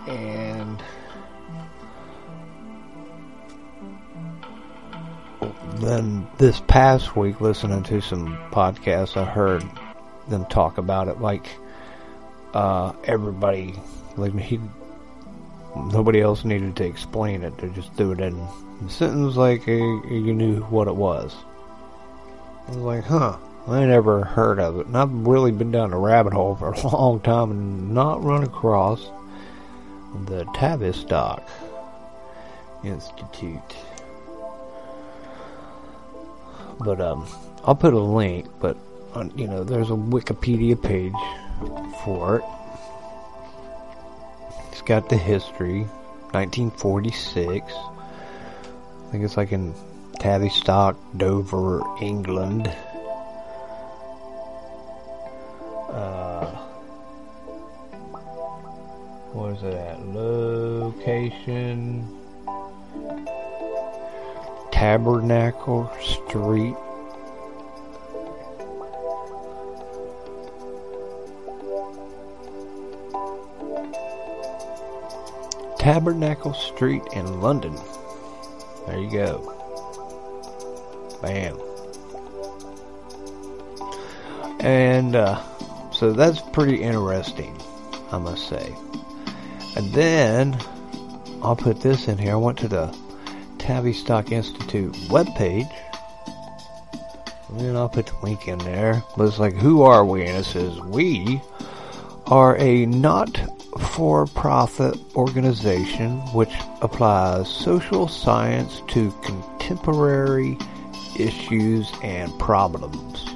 And 0.07 0.83
then 5.81 6.29
this 6.39 6.61
past 6.61 7.17
week, 7.17 7.41
listening 7.41 7.83
to 7.85 8.01
some 8.01 8.39
podcasts, 8.53 9.17
I 9.17 9.25
heard 9.25 9.65
them 10.29 10.45
talk 10.47 10.79
about 10.79 11.09
it 11.09 11.21
like 11.21 11.47
uh, 12.55 12.93
everybody, 13.05 13.75
like 14.17 14.39
he, 14.39 14.61
nobody 15.77 16.21
else 16.21 16.45
needed 16.45 16.77
to 16.77 16.85
explain 16.85 17.43
it. 17.43 17.57
They 17.59 17.69
just 17.71 17.93
threw 17.95 18.13
it 18.13 18.21
in 18.21 18.35
a 18.35 18.91
sentence 18.91 19.37
like 19.37 19.67
you 19.67 20.35
knew 20.35 20.61
what 20.63 20.89
it 20.89 20.97
was. 20.97 21.35
I 22.67 22.71
was 22.71 22.77
like, 22.79 23.05
huh. 23.05 23.37
I 23.69 23.85
never 23.85 24.25
heard 24.25 24.59
of 24.59 24.79
it, 24.81 24.87
and 24.87 24.97
I've 24.97 25.13
really 25.13 25.53
been 25.53 25.71
down 25.71 25.91
the 25.91 25.97
rabbit 25.97 26.33
hole 26.33 26.57
for 26.57 26.73
a 26.73 26.87
long 26.89 27.21
time 27.21 27.51
and 27.51 27.95
not 27.95 28.23
run 28.25 28.43
across 28.43 29.07
the 30.27 30.45
Tavistock 30.55 31.49
Institute. 32.83 33.77
But 36.81 37.01
um, 37.01 37.29
I'll 37.65 37.75
put 37.75 37.93
a 37.93 37.99
link. 37.99 38.47
But 38.61 38.77
uh, 39.15 39.29
you 39.37 39.47
know, 39.47 39.63
there's 39.63 39.91
a 39.91 39.95
Wikipedia 39.95 40.81
page 40.81 41.13
for 42.05 42.39
it. 42.39 42.45
Got 44.91 45.09
the 45.09 45.17
history, 45.17 45.83
1946. 46.33 47.73
I 47.73 49.11
think 49.13 49.23
it's 49.23 49.37
like 49.37 49.53
in 49.53 49.73
Tavistock, 50.19 50.97
Dover, 51.17 51.81
England. 52.01 52.67
Uh, 55.93 56.47
what 59.33 59.59
is 59.59 59.63
it 59.63 59.75
at? 59.75 60.05
Location 60.09 62.09
Tabernacle 64.73 65.89
Street. 66.03 66.75
Tabernacle 75.93 76.55
Street 76.55 77.03
in 77.15 77.41
London. 77.41 77.77
There 78.87 79.01
you 79.01 79.11
go. 79.11 79.57
Bam. 81.21 81.59
And 84.61 85.17
uh, 85.17 85.43
so 85.91 86.13
that's 86.13 86.41
pretty 86.53 86.81
interesting, 86.81 87.61
I 88.13 88.19
must 88.19 88.49
say. 88.49 88.73
And 89.75 89.93
then 89.93 90.57
I'll 91.43 91.57
put 91.57 91.81
this 91.81 92.07
in 92.07 92.19
here. 92.19 92.35
I 92.35 92.37
went 92.37 92.59
to 92.59 92.69
the 92.69 92.97
Tavistock 93.59 94.31
Institute 94.31 94.93
webpage. 95.09 95.77
And 97.49 97.59
then 97.59 97.75
I'll 97.75 97.89
put 97.89 98.07
the 98.07 98.17
link 98.23 98.47
in 98.47 98.59
there. 98.59 99.03
But 99.17 99.27
it's 99.27 99.41
like, 99.41 99.55
who 99.55 99.83
are 99.83 100.05
we? 100.05 100.25
And 100.25 100.39
it 100.39 100.45
says, 100.45 100.79
we 100.79 101.43
are 102.29 102.57
a 102.59 102.87
not 102.87 103.50
for 104.01 104.25
profit 104.29 104.97
organization 105.15 106.21
which 106.33 106.55
applies 106.81 107.47
social 107.47 108.09
science 108.09 108.81
to 108.89 109.11
contemporary 109.23 110.57
issues 111.19 111.93
and 112.03 112.33
problems. 112.39 113.27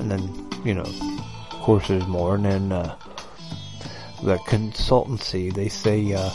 And 0.00 0.10
then, 0.10 0.50
you 0.64 0.74
know, 0.74 0.82
of 0.82 1.60
course, 1.60 1.86
there's 1.86 2.08
more. 2.08 2.34
And 2.34 2.44
then 2.44 2.72
uh, 2.72 2.96
the 4.24 4.38
consultancy, 4.38 5.54
they 5.54 5.68
say 5.68 6.14
uh, 6.14 6.28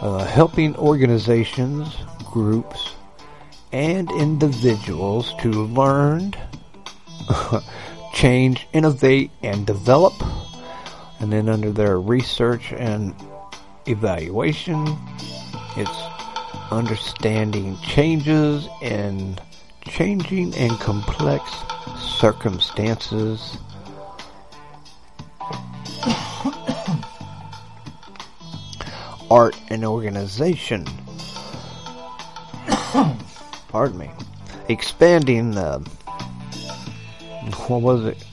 uh, 0.00 0.24
helping 0.24 0.74
organizations, 0.76 1.94
groups, 2.24 2.94
and 3.70 4.10
individuals 4.12 5.34
to 5.42 5.50
learn, 5.50 6.32
change, 8.14 8.66
innovate, 8.72 9.30
and 9.42 9.66
develop. 9.66 10.14
And 11.20 11.32
then 11.32 11.48
under 11.48 11.70
their 11.70 12.00
research 12.00 12.72
and 12.72 13.14
evaluation, 13.86 14.98
it's 15.76 16.02
understanding 16.70 17.76
changes 17.78 18.68
in 18.80 19.38
changing 19.84 20.54
and 20.54 20.72
complex 20.80 21.50
circumstances. 21.98 23.58
Art 29.30 29.56
and 29.68 29.84
organization. 29.84 30.86
Pardon 33.68 33.98
me. 33.98 34.10
Expanding 34.68 35.50
the. 35.52 35.86
What 37.66 37.82
was 37.82 38.04
it? 38.04 38.24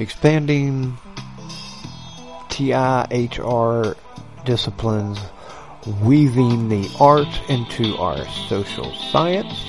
Expanding 0.00 0.98
TIHR 2.48 3.96
disciplines 4.44 5.18
weaving 6.02 6.68
the 6.68 6.90
arts 6.98 7.38
into 7.48 7.96
our 7.96 8.26
social 8.48 8.92
science. 9.12 9.64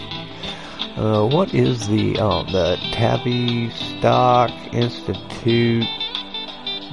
Uh, 0.97 1.27
what 1.27 1.53
is 1.53 1.87
the 1.87 2.17
oh, 2.19 2.43
the 2.51 2.77
Tavistock 2.93 4.49
Institute? 4.73 5.83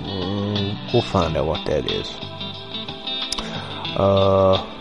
Mm, 0.01 0.93
we'll 0.93 1.03
find 1.03 1.37
out 1.37 1.47
what 1.47 1.65
that 1.67 1.91
is. 1.91 2.09
Uh, 3.97 4.72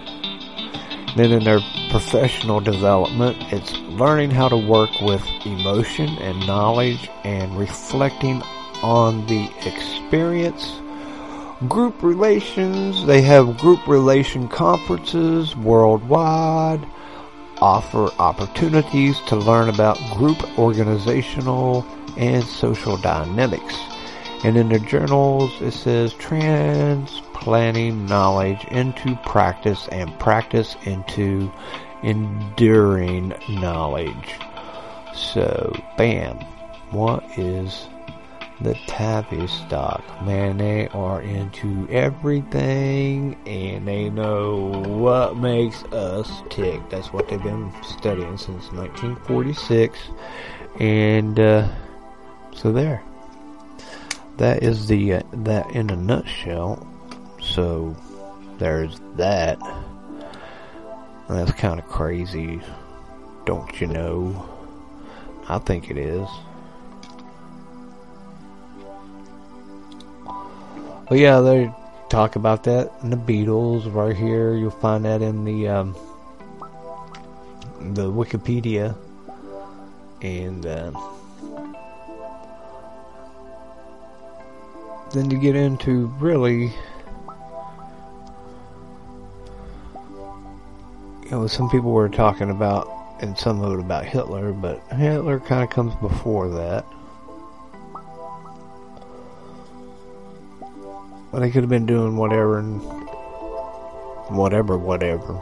then 1.16 1.32
in 1.32 1.44
their 1.44 1.60
professional 1.90 2.60
development, 2.60 3.38
it's 3.52 3.74
learning 3.80 4.32
how 4.32 4.48
to 4.50 4.58
work 4.58 4.90
with 5.02 5.24
emotion 5.46 6.10
and 6.20 6.46
knowledge 6.48 7.10
and 7.24 7.58
reflecting 7.58 8.42
on 8.82 9.26
the 9.28 9.50
experience 9.66 10.80
group 11.68 12.02
relations. 12.02 13.06
They 13.06 13.22
have 13.22 13.58
group 13.58 13.86
relation 13.88 14.48
conferences 14.48 15.56
worldwide, 15.56 16.86
offer 17.60 18.10
opportunities 18.18 19.20
to 19.28 19.36
learn 19.36 19.70
about 19.70 19.98
group 20.16 20.58
organizational 20.58 21.86
and 22.18 22.44
social 22.44 22.98
dynamics. 22.98 23.76
And 24.44 24.58
in 24.58 24.70
the 24.70 24.80
journals, 24.80 25.52
it 25.62 25.72
says 25.72 26.14
transplanting 26.14 28.06
knowledge 28.08 28.64
into 28.72 29.16
practice 29.26 29.88
and 29.92 30.18
practice 30.20 30.76
into 30.84 31.52
enduring 32.04 33.34
knowledge. 33.50 34.40
So, 35.14 35.76
bam. 35.98 36.38
What 36.90 37.24
is 37.38 37.88
the 38.62 38.76
Tavistock. 38.88 40.04
Man, 40.24 40.58
they 40.58 40.88
are 40.90 41.22
into 41.22 41.88
everything 41.90 43.36
and 43.46 43.88
they 43.88 44.10
know 44.10 44.84
what 44.86 45.38
makes 45.38 45.84
us 45.86 46.44
tick. 46.50 46.80
That's 46.90 47.12
what 47.12 47.28
they've 47.28 47.42
been 47.42 47.72
studying 47.84 48.38
since 48.38 48.72
1946. 48.72 50.00
And, 50.80 51.40
uh, 51.40 51.68
So 52.54 52.72
there. 52.72 53.02
That 54.38 54.64
is 54.64 54.88
the 54.88 55.14
uh, 55.14 55.22
that 55.34 55.72
in 55.72 55.90
a 55.90 55.96
nutshell. 55.96 56.88
So 57.42 57.96
there's 58.58 59.00
that. 59.16 59.60
That's 61.30 61.52
kind 61.54 61.80
of 61.80 61.88
crazy, 61.88 62.60
don't 63.46 63.80
you 63.80 63.88
know? 63.88 64.50
I 65.48 65.60
think 65.60 65.90
it 65.90 65.98
is. 65.98 66.28
But 71.08 71.18
yeah, 71.18 71.42
they 71.42 71.74
talk 72.10 72.36
about 72.36 72.64
that 72.64 72.92
in 73.04 73.10
the 73.10 73.18
Beatles 73.18 73.94
right 73.94 74.16
here. 74.16 74.56
You'll 74.56 74.72
find 74.72 75.06
that 75.06 75.22
in 75.22 75.44
the 75.44 75.68
um, 75.68 75.96
the 77.82 78.12
Wikipedia 78.12 78.96
and 80.22 80.66
uh, 80.66 80.92
then 85.14 85.30
you 85.30 85.38
get 85.38 85.56
into 85.56 86.08
really 86.20 86.74
you 91.24 91.32
know 91.32 91.48
some 91.48 91.70
people 91.70 91.92
were 91.92 92.10
talking 92.10 92.50
about 92.50 92.88
and 93.22 93.38
some 93.38 93.62
of 93.62 93.74
it 93.74 93.80
about 93.80 94.06
Hitler 94.06 94.52
but 94.52 94.82
Hitler 94.92 95.40
kind 95.40 95.64
of 95.64 95.70
comes 95.70 95.94
before 95.96 96.50
that 96.50 96.86
but 101.32 101.40
they 101.40 101.52
could 101.52 101.64
have 101.64 101.70
been 101.70 101.86
doing 101.86 102.18
whatever 102.18 102.60
and 102.60 102.82
whatever 104.30 104.78
whatever 104.78 105.40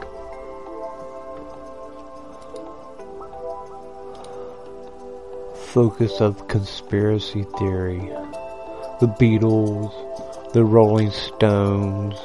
focus 5.70 6.20
of 6.20 6.48
conspiracy 6.48 7.44
theory. 7.56 8.10
The 9.00 9.06
Beatles, 9.06 10.52
the 10.52 10.62
Rolling 10.62 11.10
Stones. 11.10 12.16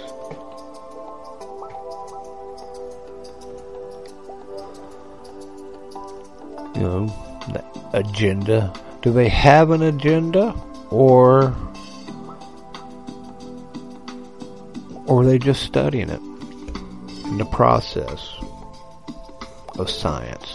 You 6.76 6.82
know, 6.82 7.06
the 7.54 7.64
agenda. 7.94 8.74
Do 9.02 9.14
they 9.14 9.30
have 9.30 9.72
an 9.72 9.84
agenda? 9.84 10.54
Or 10.92 11.56
or 15.06 15.22
are 15.22 15.26
they 15.26 15.40
just 15.40 15.64
studying 15.64 16.10
it 16.10 16.22
in 17.26 17.38
the 17.38 17.46
process 17.46 18.36
of 19.78 19.90
science? 19.90 20.55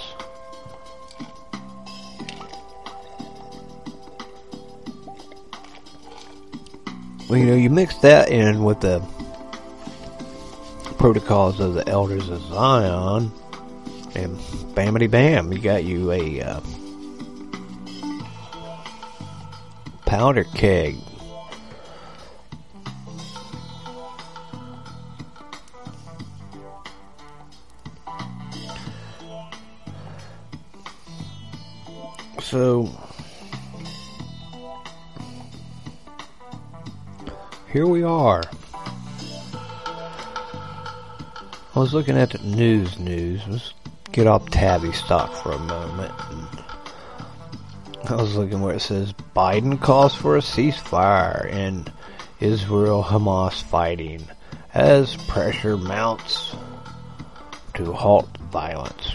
Well, 7.30 7.38
you 7.38 7.46
know, 7.46 7.54
you 7.54 7.70
mix 7.70 7.94
that 7.98 8.28
in 8.28 8.64
with 8.64 8.80
the 8.80 8.98
protocols 10.98 11.60
of 11.60 11.74
the 11.74 11.88
elders 11.88 12.28
of 12.28 12.42
Zion, 12.42 13.30
and 14.16 14.36
bamity 14.74 15.08
bam, 15.08 15.52
you 15.52 15.60
got 15.60 15.84
you 15.84 16.10
a 16.10 16.40
uh, 16.40 16.60
powder 20.06 20.42
keg. 20.42 20.96
So, 32.42 32.90
here 37.72 37.86
we 37.86 38.02
are. 38.02 38.42
I 41.72 41.78
was 41.78 41.94
looking 41.94 42.16
at 42.16 42.30
the 42.30 42.38
news 42.38 42.98
news. 42.98 43.42
Let's 43.46 43.72
get 44.10 44.26
off 44.26 44.50
Tavistock 44.50 45.32
for 45.42 45.52
a 45.52 45.58
moment. 45.58 46.12
I 48.08 48.14
was 48.16 48.34
looking 48.34 48.60
where 48.60 48.74
it 48.74 48.80
says 48.80 49.12
Biden 49.36 49.80
calls 49.80 50.14
for 50.14 50.36
a 50.36 50.40
ceasefire 50.40 51.48
in 51.48 51.86
Israel 52.40 53.04
Hamas 53.04 53.62
fighting 53.62 54.26
as 54.74 55.16
pressure 55.28 55.76
mounts 55.76 56.56
to 57.74 57.92
halt 57.92 58.28
violence. 58.50 59.12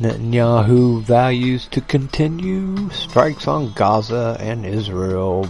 Netanyahu 0.00 1.02
values 1.02 1.68
to 1.68 1.80
continue 1.80 2.90
strikes 2.90 3.46
on 3.46 3.72
Gaza 3.74 4.36
and 4.40 4.66
Israel 4.66 5.46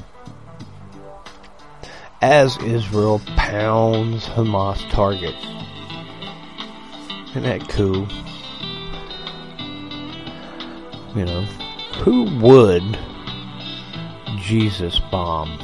as 2.20 2.58
Israel 2.58 3.22
pounds 3.36 4.26
Hamas 4.26 4.86
targets. 4.90 5.42
Isn't 7.30 7.42
that 7.44 7.66
cool? 7.70 8.06
You 11.16 11.24
know, 11.24 11.44
who 12.02 12.24
would 12.40 12.98
Jesus 14.40 14.98
bomb? 15.10 15.58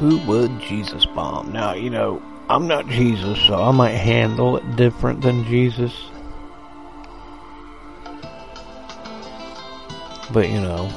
Who 0.00 0.16
would 0.26 0.60
Jesus 0.60 1.04
bomb? 1.04 1.52
Now, 1.52 1.74
you 1.74 1.90
know, 1.90 2.22
I'm 2.48 2.66
not 2.66 2.88
Jesus, 2.88 3.38
so 3.38 3.62
I 3.62 3.70
might 3.70 3.90
handle 3.90 4.56
it 4.56 4.74
different 4.74 5.20
than 5.20 5.44
Jesus. 5.44 5.94
But, 10.32 10.48
you 10.48 10.58
know, 10.62 10.90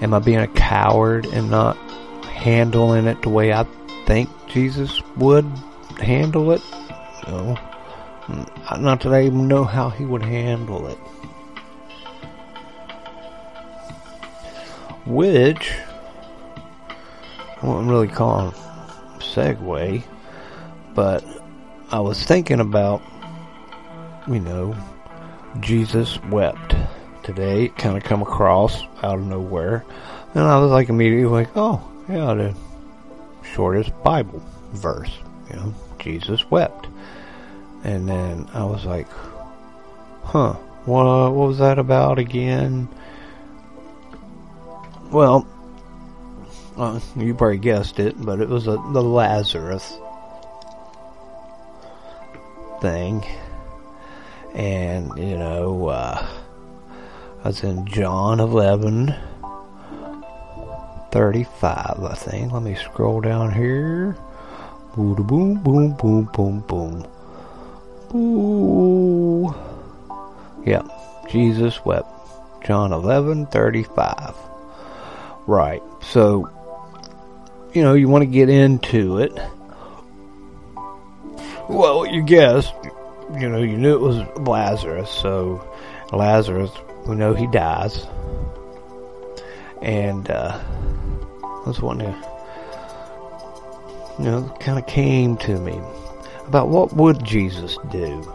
am 0.00 0.14
I 0.14 0.18
being 0.18 0.38
a 0.38 0.48
coward 0.48 1.26
and 1.26 1.50
not 1.50 1.76
handling 2.24 3.06
it 3.06 3.20
the 3.20 3.28
way 3.28 3.52
I 3.52 3.66
think 4.06 4.30
Jesus 4.48 5.02
would 5.16 5.44
handle 5.98 6.52
it? 6.52 6.62
No. 7.28 7.58
Mm, 8.28 8.80
not 8.80 9.00
that 9.00 9.12
I 9.12 9.26
even 9.26 9.46
know 9.46 9.64
how 9.64 9.90
he 9.90 10.06
would 10.06 10.22
handle 10.22 10.86
it. 10.86 10.96
Which, 15.04 15.70
I 17.62 17.66
wouldn't 17.66 17.90
really 17.90 18.08
call 18.08 18.48
it 18.48 18.54
a 18.54 19.18
segue, 19.18 20.02
but 20.94 21.24
I 21.90 22.00
was 22.00 22.22
thinking 22.22 22.60
about, 22.60 23.02
you 24.26 24.40
know, 24.40 24.74
Jesus 25.60 26.22
wept 26.24 26.74
today. 27.22 27.64
It 27.64 27.76
kind 27.76 27.96
of 27.96 28.04
come 28.04 28.22
across 28.22 28.82
out 29.02 29.18
of 29.18 29.26
nowhere. 29.26 29.84
And 30.34 30.44
I 30.44 30.58
was 30.58 30.70
like 30.70 30.88
immediately 30.88 31.26
like, 31.26 31.50
oh, 31.56 31.86
yeah, 32.08 32.32
the 32.34 32.54
shortest 33.54 33.90
Bible 34.02 34.42
verse, 34.72 35.12
you 35.50 35.56
know, 35.56 35.74
Jesus 35.98 36.50
wept. 36.50 36.86
And 37.84 38.08
then 38.08 38.48
I 38.54 38.64
was 38.64 38.84
like, 38.84 39.08
huh, 40.22 40.52
what, 40.84 41.04
what 41.04 41.48
was 41.48 41.58
that 41.58 41.78
about 41.78 42.18
again? 42.18 42.88
Well, 45.10 45.46
uh, 46.80 46.98
you 47.14 47.34
probably 47.34 47.58
guessed 47.58 47.98
it, 48.00 48.14
but 48.18 48.40
it 48.40 48.48
was 48.48 48.66
a, 48.66 48.82
the 48.92 49.02
Lazarus 49.02 49.98
thing. 52.80 53.24
And, 54.54 55.16
you 55.18 55.36
know, 55.36 55.88
uh, 55.88 56.26
I 57.44 57.48
was 57.48 57.62
in 57.62 57.86
John 57.86 58.40
11, 58.40 59.14
35, 61.12 62.02
I 62.02 62.14
think. 62.14 62.52
Let 62.52 62.62
me 62.62 62.74
scroll 62.74 63.20
down 63.20 63.52
here. 63.52 64.16
Boom, 64.96 65.14
boom, 65.14 65.62
boom, 65.62 65.92
boom, 65.92 66.30
boom, 66.32 66.60
boom. 66.60 67.06
Ooh. 68.14 69.54
Yeah, 70.64 70.82
Jesus 71.28 71.84
wept. 71.84 72.08
John 72.64 72.92
11, 72.92 73.46
35. 73.46 74.34
Right. 75.46 75.82
So, 76.02 76.50
you 77.72 77.82
know, 77.82 77.94
you 77.94 78.08
want 78.08 78.22
to 78.22 78.26
get 78.26 78.48
into 78.48 79.18
it. 79.18 79.32
Well, 81.68 82.06
you 82.06 82.22
guessed, 82.22 82.72
you 83.38 83.48
know, 83.48 83.62
you 83.62 83.76
knew 83.76 83.94
it 83.94 84.00
was 84.00 84.16
Lazarus, 84.38 85.10
so 85.10 85.64
Lazarus, 86.12 86.70
we 87.06 87.14
know 87.14 87.34
he 87.34 87.46
dies. 87.46 88.06
And, 89.82 90.30
uh, 90.30 90.60
I 91.42 91.62
was 91.66 91.80
wanting 91.80 92.14
you 94.20 94.26
know, 94.26 94.56
kind 94.60 94.78
of 94.78 94.86
came 94.86 95.38
to 95.38 95.58
me 95.58 95.80
about 96.46 96.68
what 96.68 96.92
would 96.92 97.24
Jesus 97.24 97.78
do. 97.90 98.34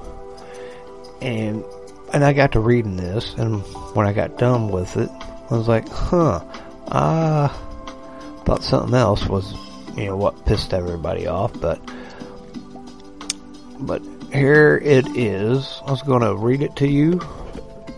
And, 1.21 1.63
and 2.11 2.23
I 2.23 2.33
got 2.33 2.53
to 2.53 2.59
reading 2.59 2.97
this, 2.97 3.35
and 3.35 3.61
when 3.93 4.07
I 4.07 4.13
got 4.13 4.39
done 4.39 4.69
with 4.69 4.97
it, 4.97 5.09
I 5.11 5.55
was 5.55 5.67
like, 5.67 5.87
huh, 5.87 6.43
I 6.87 7.55
thought 8.45 8.63
something 8.63 8.93
else 8.93 9.25
was, 9.25 9.53
you 9.97 10.05
know, 10.05 10.15
what 10.15 10.45
pissed 10.45 10.73
everybody 10.73 11.25
off, 11.25 11.59
but, 11.59 11.81
but 13.79 14.03
here 14.31 14.79
it 14.83 15.07
is. 15.17 15.81
I 15.85 15.91
was 15.91 16.03
going 16.03 16.21
to 16.21 16.35
read 16.35 16.61
it 16.61 16.75
to 16.77 16.87
you 16.87 17.19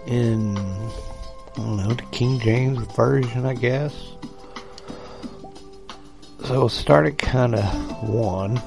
in, 0.05 0.57
I 0.57 0.91
don't 1.57 1.77
know, 1.77 1.89
the 1.89 2.05
King 2.11 2.39
James 2.39 2.79
Version, 2.93 3.45
I 3.45 3.55
guess. 3.55 3.93
So 6.45 6.67
it 6.67 6.69
started 6.69 7.17
kind 7.17 7.55
of 7.55 8.07
one. 8.07 8.61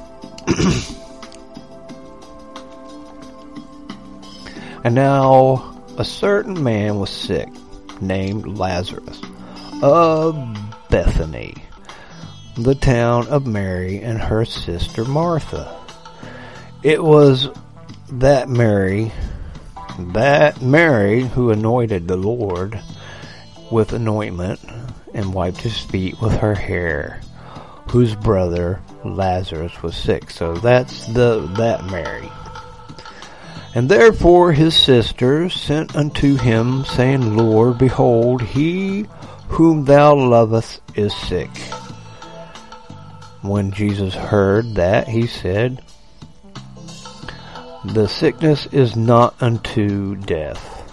and 4.85 4.95
now 4.95 5.83
a 5.97 6.05
certain 6.05 6.63
man 6.63 6.99
was 6.99 7.09
sick, 7.09 7.49
named 8.03 8.59
Lazarus, 8.59 9.23
of 9.83 10.37
Bethany, 10.91 11.55
the 12.63 12.75
town 12.75 13.29
of 13.29 13.47
Mary 13.47 14.01
and 14.01 14.19
her 14.19 14.45
sister 14.45 15.05
Martha. 15.05 15.79
It 16.83 17.03
was 17.03 17.49
that 18.13 18.49
Mary, 18.49 19.13
that 19.99 20.61
Mary 20.61 21.23
who 21.23 21.51
anointed 21.51 22.09
the 22.09 22.17
Lord 22.17 22.81
with 23.71 23.93
anointment 23.93 24.61
and 25.15 25.35
wiped 25.35 25.61
his 25.61 25.79
feet 25.79 26.21
with 26.21 26.33
her 26.33 26.55
hair, 26.55 27.21
whose 27.91 28.15
brother 28.15 28.81
Lazarus 29.05 29.83
was 29.83 29.97
sick. 29.97 30.31
So 30.31 30.55
that's 30.55 31.07
the 31.07 31.41
that 31.57 31.85
Mary. 31.87 32.31
And 33.75 33.89
therefore 33.89 34.53
his 34.53 34.75
sisters 34.75 35.55
sent 35.55 35.95
unto 35.95 36.37
him, 36.37 36.85
saying, 36.85 37.37
Lord, 37.37 37.79
behold, 37.79 38.43
he 38.43 39.07
whom 39.49 39.85
thou 39.85 40.15
lovest 40.15 40.81
is 40.95 41.15
sick. 41.15 41.51
When 43.43 43.73
Jesus 43.73 44.15
heard 44.15 44.75
that, 44.75 45.09
he 45.09 45.27
said, 45.27 45.83
The 47.85 48.07
sickness 48.07 48.67
is 48.67 48.97
not 48.97 49.35
unto 49.41 50.17
death, 50.17 50.93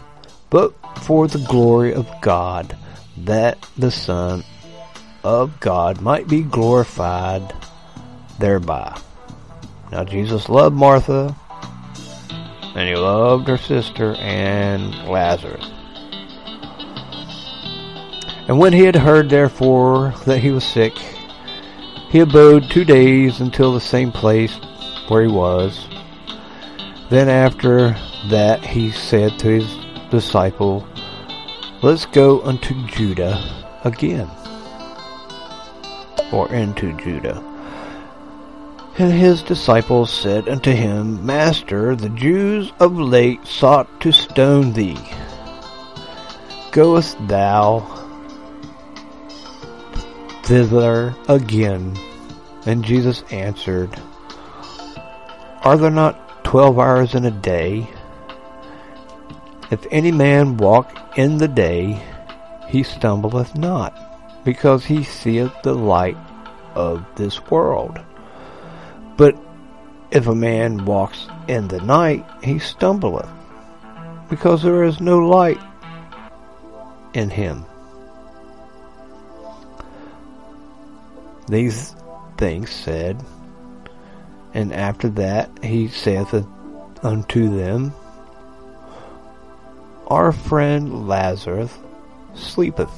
but 0.49 0.73
for 0.99 1.27
the 1.27 1.45
glory 1.49 1.93
of 1.93 2.09
God, 2.21 2.77
that 3.17 3.57
the 3.77 3.91
Son 3.91 4.45
of 5.25 5.59
God 5.59 5.99
might 5.99 6.29
be 6.29 6.41
glorified 6.41 7.53
thereby. 8.39 8.97
Now 9.91 10.05
Jesus 10.05 10.47
loved 10.47 10.75
Martha, 10.75 11.35
and 12.75 12.87
he 12.87 12.95
loved 12.95 13.49
her 13.49 13.57
sister 13.57 14.15
and 14.15 14.93
Lazarus. 15.09 15.69
And 18.47 18.57
when 18.57 18.71
he 18.71 18.85
had 18.85 18.95
heard 18.95 19.29
therefore 19.29 20.13
that 20.25 20.39
he 20.39 20.51
was 20.51 20.63
sick, 20.63 20.93
he 22.09 22.19
abode 22.19 22.69
two 22.69 22.85
days 22.85 23.41
until 23.41 23.73
the 23.73 23.81
same 23.81 24.11
place 24.11 24.55
where 25.07 25.23
he 25.23 25.27
was. 25.27 25.87
Then 27.09 27.29
after 27.29 27.95
that 28.29 28.65
he 28.65 28.91
said 28.91 29.37
to 29.39 29.59
his 29.59 29.77
disciple, 30.09 30.87
Let's 31.81 32.05
go 32.05 32.41
unto 32.41 32.73
Judah 32.87 33.43
again, 33.83 34.29
or 36.31 36.51
into 36.53 36.95
Judah. 36.97 37.43
And 38.97 39.11
his 39.11 39.43
disciples 39.43 40.11
said 40.11 40.49
unto 40.49 40.71
him, 40.71 41.23
Master, 41.23 41.95
the 41.95 42.09
Jews 42.09 42.71
of 42.79 42.97
late 42.97 43.45
sought 43.45 44.01
to 44.01 44.11
stone 44.11 44.73
thee. 44.73 44.97
Goest 46.71 47.15
thou 47.27 48.06
thither 50.47 51.13
again? 51.27 51.93
And 52.65 52.83
Jesus 52.83 53.21
answered, 53.31 53.93
Are 55.61 55.75
there 55.75 55.91
not 55.91 56.45
twelve 56.45 56.79
hours 56.79 57.15
in 57.15 57.25
a 57.25 57.31
day? 57.31 57.89
If 59.69 59.85
any 59.91 60.13
man 60.13 60.55
walk 60.55 61.17
in 61.17 61.37
the 61.37 61.49
day, 61.49 62.01
he 62.69 62.83
stumbleth 62.83 63.55
not, 63.55 63.93
because 64.45 64.85
he 64.85 65.03
seeth 65.03 65.51
the 65.63 65.75
light 65.75 66.17
of 66.75 67.03
this 67.17 67.45
world. 67.47 67.99
But 69.17 69.37
if 70.11 70.27
a 70.27 70.35
man 70.35 70.85
walks 70.85 71.27
in 71.49 71.67
the 71.67 71.81
night, 71.81 72.25
he 72.41 72.59
stumbleth, 72.59 73.29
because 74.29 74.63
there 74.63 74.83
is 74.83 75.01
no 75.01 75.19
light 75.19 75.59
in 77.13 77.29
him. 77.29 77.65
These 81.47 81.95
things 82.37 82.69
said, 82.69 83.23
and 84.53 84.73
after 84.73 85.07
that 85.09 85.49
he 85.63 85.87
saith 85.87 86.33
unto 87.01 87.57
them, 87.57 87.93
Our 90.07 90.31
friend 90.31 91.07
Lazarus 91.07 91.71
sleepeth, 92.33 92.91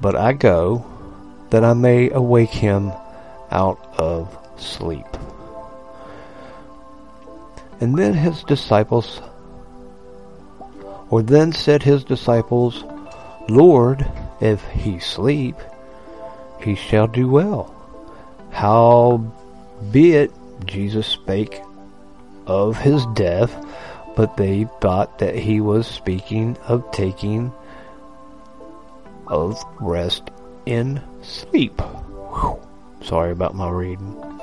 but 0.00 0.16
I 0.16 0.32
go 0.32 0.86
that 1.50 1.62
I 1.62 1.74
may 1.74 2.10
awake 2.10 2.50
him 2.50 2.92
out 3.50 3.94
of 3.98 4.36
sleep. 4.56 5.06
And 7.80 7.98
then 7.98 8.14
his 8.14 8.42
disciples, 8.44 9.20
or 11.10 11.22
then 11.22 11.52
said 11.52 11.82
his 11.82 12.02
disciples, 12.02 12.82
Lord, 13.48 14.10
if 14.40 14.64
he 14.70 14.98
sleep, 15.00 15.56
he 16.64 16.74
shall 16.74 17.06
do 17.06 17.28
well. 17.28 17.74
Howbeit 18.50 20.32
Jesus 20.64 21.06
spake 21.06 21.60
of 22.46 22.78
his 22.78 23.04
death, 23.14 23.54
but 24.16 24.36
they 24.36 24.66
thought 24.80 25.18
that 25.18 25.34
he 25.34 25.60
was 25.60 25.86
speaking 25.86 26.56
of 26.66 26.90
taking 26.92 27.52
of 29.26 29.62
rest 29.80 30.30
in 30.66 31.02
sleep. 31.22 31.80
Whew. 31.80 32.60
Sorry 33.02 33.32
about 33.32 33.54
my 33.54 33.68
reading. 33.68 34.40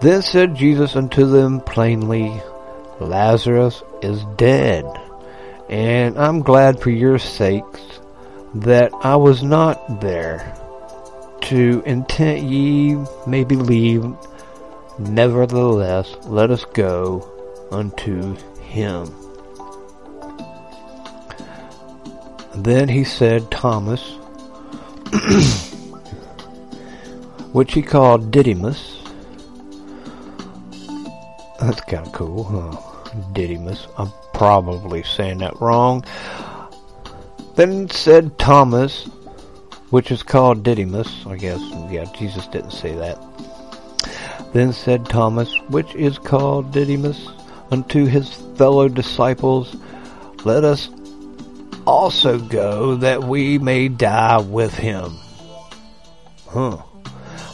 Then 0.00 0.22
said 0.22 0.54
Jesus 0.54 0.96
unto 0.96 1.26
them 1.26 1.60
plainly, 1.60 2.40
Lazarus 3.00 3.82
is 4.02 4.24
dead, 4.36 4.84
and 5.68 6.18
I'm 6.18 6.40
glad 6.40 6.80
for 6.80 6.90
your 6.90 7.18
sakes 7.18 7.80
that 8.54 8.92
I 9.02 9.16
was 9.16 9.42
not 9.42 10.00
there, 10.00 10.56
to 11.42 11.82
intent 11.86 12.42
ye 12.42 12.96
may 13.26 13.44
believe. 13.44 14.04
Nevertheless, 14.98 16.14
let 16.26 16.50
us 16.50 16.64
go 16.66 17.26
unto 17.70 18.36
him. 18.60 19.14
Then 22.54 22.88
he 22.88 23.04
said, 23.04 23.50
Thomas, 23.50 24.00
which 27.52 27.72
he 27.72 27.82
called 27.82 28.30
Didymus. 28.30 28.98
That's 31.60 31.80
kind 31.82 32.06
of 32.06 32.12
cool, 32.12 32.44
huh? 32.44 32.76
Didymus. 33.32 33.86
I'm 33.96 34.12
probably 34.34 35.02
saying 35.02 35.38
that 35.38 35.60
wrong. 35.60 36.04
Then 37.54 37.88
said 37.90 38.38
Thomas, 38.38 39.08
which 39.90 40.10
is 40.10 40.22
called 40.22 40.62
Didymus. 40.62 41.26
I 41.26 41.36
guess, 41.36 41.60
yeah, 41.90 42.06
Jesus 42.16 42.46
didn't 42.46 42.72
say 42.72 42.94
that. 42.94 43.18
Then 44.52 44.72
said 44.72 45.06
Thomas, 45.06 45.52
which 45.68 45.94
is 45.94 46.18
called 46.18 46.72
Didymus, 46.72 47.28
unto 47.70 48.06
his 48.06 48.32
fellow 48.56 48.88
disciples, 48.88 49.76
Let 50.44 50.64
us 50.64 50.90
also 51.86 52.38
go 52.38 52.96
that 52.96 53.22
we 53.24 53.58
may 53.58 53.88
die 53.88 54.40
with 54.40 54.74
him. 54.74 55.16
Huh. 56.48 56.78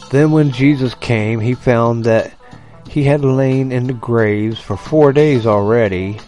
Then 0.09 0.31
when 0.31 0.51
Jesus 0.51 0.95
came, 0.95 1.39
he 1.39 1.53
found 1.53 2.05
that 2.05 2.33
he 2.89 3.03
had 3.03 3.23
lain 3.23 3.71
in 3.71 3.87
the 3.87 3.93
graves 3.93 4.59
for 4.59 4.77
four 4.77 5.13
days 5.13 5.45
already. 5.45 6.19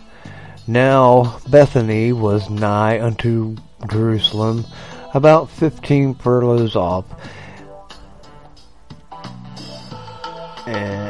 Now 0.67 1.39
Bethany 1.49 2.13
was 2.13 2.49
nigh 2.49 3.01
unto 3.01 3.55
Jerusalem, 3.89 4.65
about 5.13 5.49
fifteen 5.49 6.13
furlongs 6.15 6.75
off. 6.75 7.05
Uh, 10.67 11.09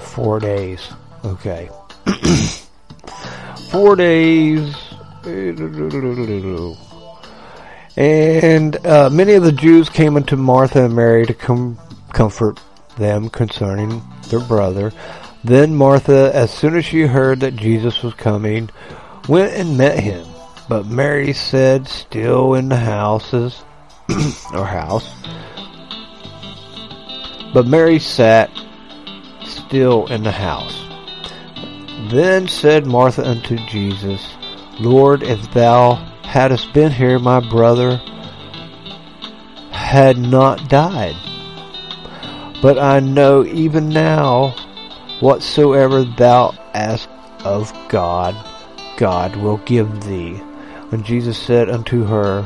four 0.00 0.40
days. 0.40 0.90
Okay. 1.24 1.68
four 3.70 3.96
days. 3.96 4.74
And 7.96 8.84
uh, 8.86 9.10
many 9.10 9.34
of 9.34 9.44
the 9.44 9.52
Jews 9.52 9.88
came 9.88 10.16
unto 10.16 10.36
Martha 10.36 10.84
and 10.86 10.96
Mary 10.96 11.26
to 11.26 11.34
com- 11.34 11.78
comfort 12.12 12.58
them 12.98 13.28
concerning 13.28 14.02
their 14.28 14.40
brother. 14.40 14.92
Then 15.44 15.74
Martha, 15.74 16.30
as 16.32 16.52
soon 16.52 16.76
as 16.76 16.84
she 16.84 17.02
heard 17.02 17.40
that 17.40 17.56
Jesus 17.56 18.02
was 18.02 18.14
coming, 18.14 18.70
went 19.28 19.52
and 19.54 19.76
met 19.76 19.98
him. 19.98 20.24
But 20.68 20.86
Mary 20.86 21.32
said, 21.32 21.88
still 21.88 22.54
in 22.54 22.68
the 22.68 22.76
houses, 22.76 23.64
or 24.54 24.64
house. 24.64 25.10
But 27.52 27.66
Mary 27.66 27.98
sat 27.98 28.50
still 29.44 30.06
in 30.06 30.22
the 30.22 30.30
house. 30.30 30.78
Then 32.10 32.46
said 32.46 32.86
Martha 32.86 33.28
unto 33.28 33.56
Jesus, 33.66 34.24
Lord, 34.78 35.22
if 35.22 35.52
thou 35.52 35.94
hadst 36.22 36.72
been 36.72 36.92
here, 36.92 37.18
my 37.18 37.40
brother 37.40 38.00
had 39.70 40.18
not 40.18 40.68
died. 40.68 41.16
But 42.62 42.78
I 42.78 43.00
know 43.00 43.44
even 43.44 43.88
now 43.88 44.54
whatsoever 45.22 46.02
thou 46.02 46.50
ask 46.74 47.08
of 47.44 47.72
God, 47.88 48.34
God 48.96 49.36
will 49.36 49.58
give 49.58 50.02
thee. 50.02 50.42
And 50.90 51.04
Jesus 51.04 51.38
said 51.38 51.70
unto 51.70 52.04
her, 52.04 52.44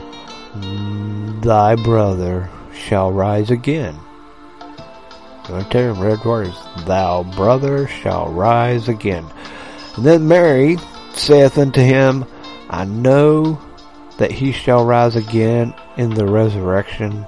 Thy 1.40 1.74
brother 1.74 2.50
shall 2.72 3.10
rise 3.10 3.50
again. 3.50 3.98
Tell 5.44 5.82
you 5.82 5.90
in 5.90 6.00
red 6.00 6.22
words, 6.24 6.54
Thou 6.84 7.22
brother 7.22 7.88
shall 7.88 8.30
rise 8.30 8.88
again. 8.88 9.24
And 9.96 10.04
then 10.04 10.28
Mary 10.28 10.76
saith 11.14 11.56
unto 11.56 11.80
him, 11.80 12.26
I 12.68 12.84
know 12.84 13.60
that 14.18 14.32
he 14.32 14.52
shall 14.52 14.84
rise 14.84 15.16
again 15.16 15.74
in 15.96 16.10
the 16.10 16.26
resurrection 16.26 17.24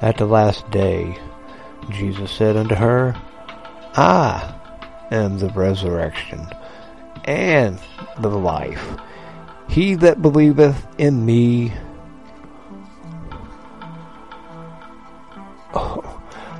at 0.00 0.16
the 0.16 0.26
last 0.26 0.68
day. 0.70 1.18
Jesus 1.90 2.30
said 2.30 2.56
unto 2.56 2.74
her, 2.74 3.14
I 3.94 4.59
am 5.10 5.38
the 5.38 5.48
resurrection 5.50 6.46
and 7.24 7.78
the 8.18 8.28
life. 8.28 8.86
He 9.68 9.94
that 9.96 10.22
believeth 10.22 10.86
in 10.98 11.24
me, 11.24 11.72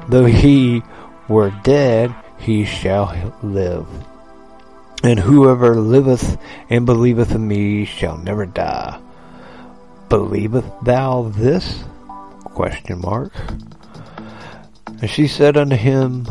though 0.09 0.27
he 0.27 0.83
were 1.29 1.51
dead, 1.65 2.15
he 2.39 2.65
shall 2.65 3.35
live. 3.43 3.87
And 5.03 5.19
whoever 5.19 5.77
liveth 5.77 6.39
and 6.69 6.85
believeth 6.85 7.35
in 7.35 7.49
me 7.49 7.85
shall 7.85 8.19
never 8.19 8.47
die. 8.47 9.01
Believeth 10.09 10.71
thou 10.83 11.31
this? 11.35 11.85
Question 12.45 13.01
mark. 13.01 13.33
And 15.01 15.09
she 15.09 15.27
said 15.27 15.57
unto 15.57 15.77
him, 15.77 16.27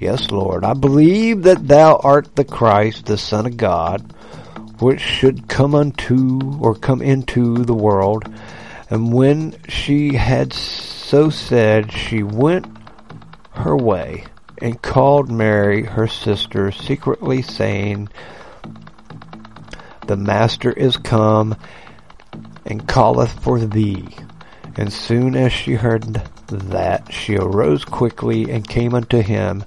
Yes, 0.00 0.30
Lord, 0.30 0.64
I 0.64 0.72
believe 0.72 1.42
that 1.42 1.68
thou 1.68 1.96
art 1.96 2.34
the 2.34 2.44
Christ, 2.44 3.04
the 3.04 3.18
Son 3.18 3.44
of 3.44 3.58
God, 3.58 4.00
which 4.80 4.98
should 4.98 5.46
come 5.46 5.74
unto 5.74 6.58
or 6.58 6.74
come 6.74 7.02
into 7.02 7.66
the 7.66 7.74
world. 7.74 8.24
And 8.88 9.12
when 9.12 9.56
she 9.68 10.14
had 10.14 10.54
so 10.54 11.28
said, 11.28 11.92
she 11.92 12.22
went 12.22 12.66
her 13.50 13.76
way 13.76 14.24
and 14.62 14.80
called 14.80 15.30
Mary, 15.30 15.82
her 15.82 16.08
sister, 16.08 16.72
secretly 16.72 17.42
saying, 17.42 18.08
The 20.06 20.16
Master 20.16 20.72
is 20.72 20.96
come 20.96 21.54
and 22.64 22.88
calleth 22.88 23.38
for 23.44 23.58
thee. 23.58 24.08
And 24.76 24.90
soon 24.90 25.36
as 25.36 25.52
she 25.52 25.74
heard 25.74 26.22
that, 26.50 27.12
she 27.12 27.36
arose 27.36 27.84
quickly 27.84 28.50
and 28.50 28.68
came 28.68 28.94
unto 28.94 29.20
him. 29.20 29.64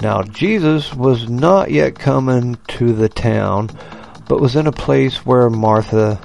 Now 0.00 0.22
Jesus 0.22 0.92
was 0.92 1.28
not 1.28 1.70
yet 1.70 1.98
come 1.98 2.28
into 2.28 2.92
the 2.92 3.08
town, 3.08 3.70
but 4.28 4.40
was 4.40 4.56
in 4.56 4.66
a 4.66 4.72
place 4.72 5.24
where 5.24 5.48
Martha, 5.48 6.20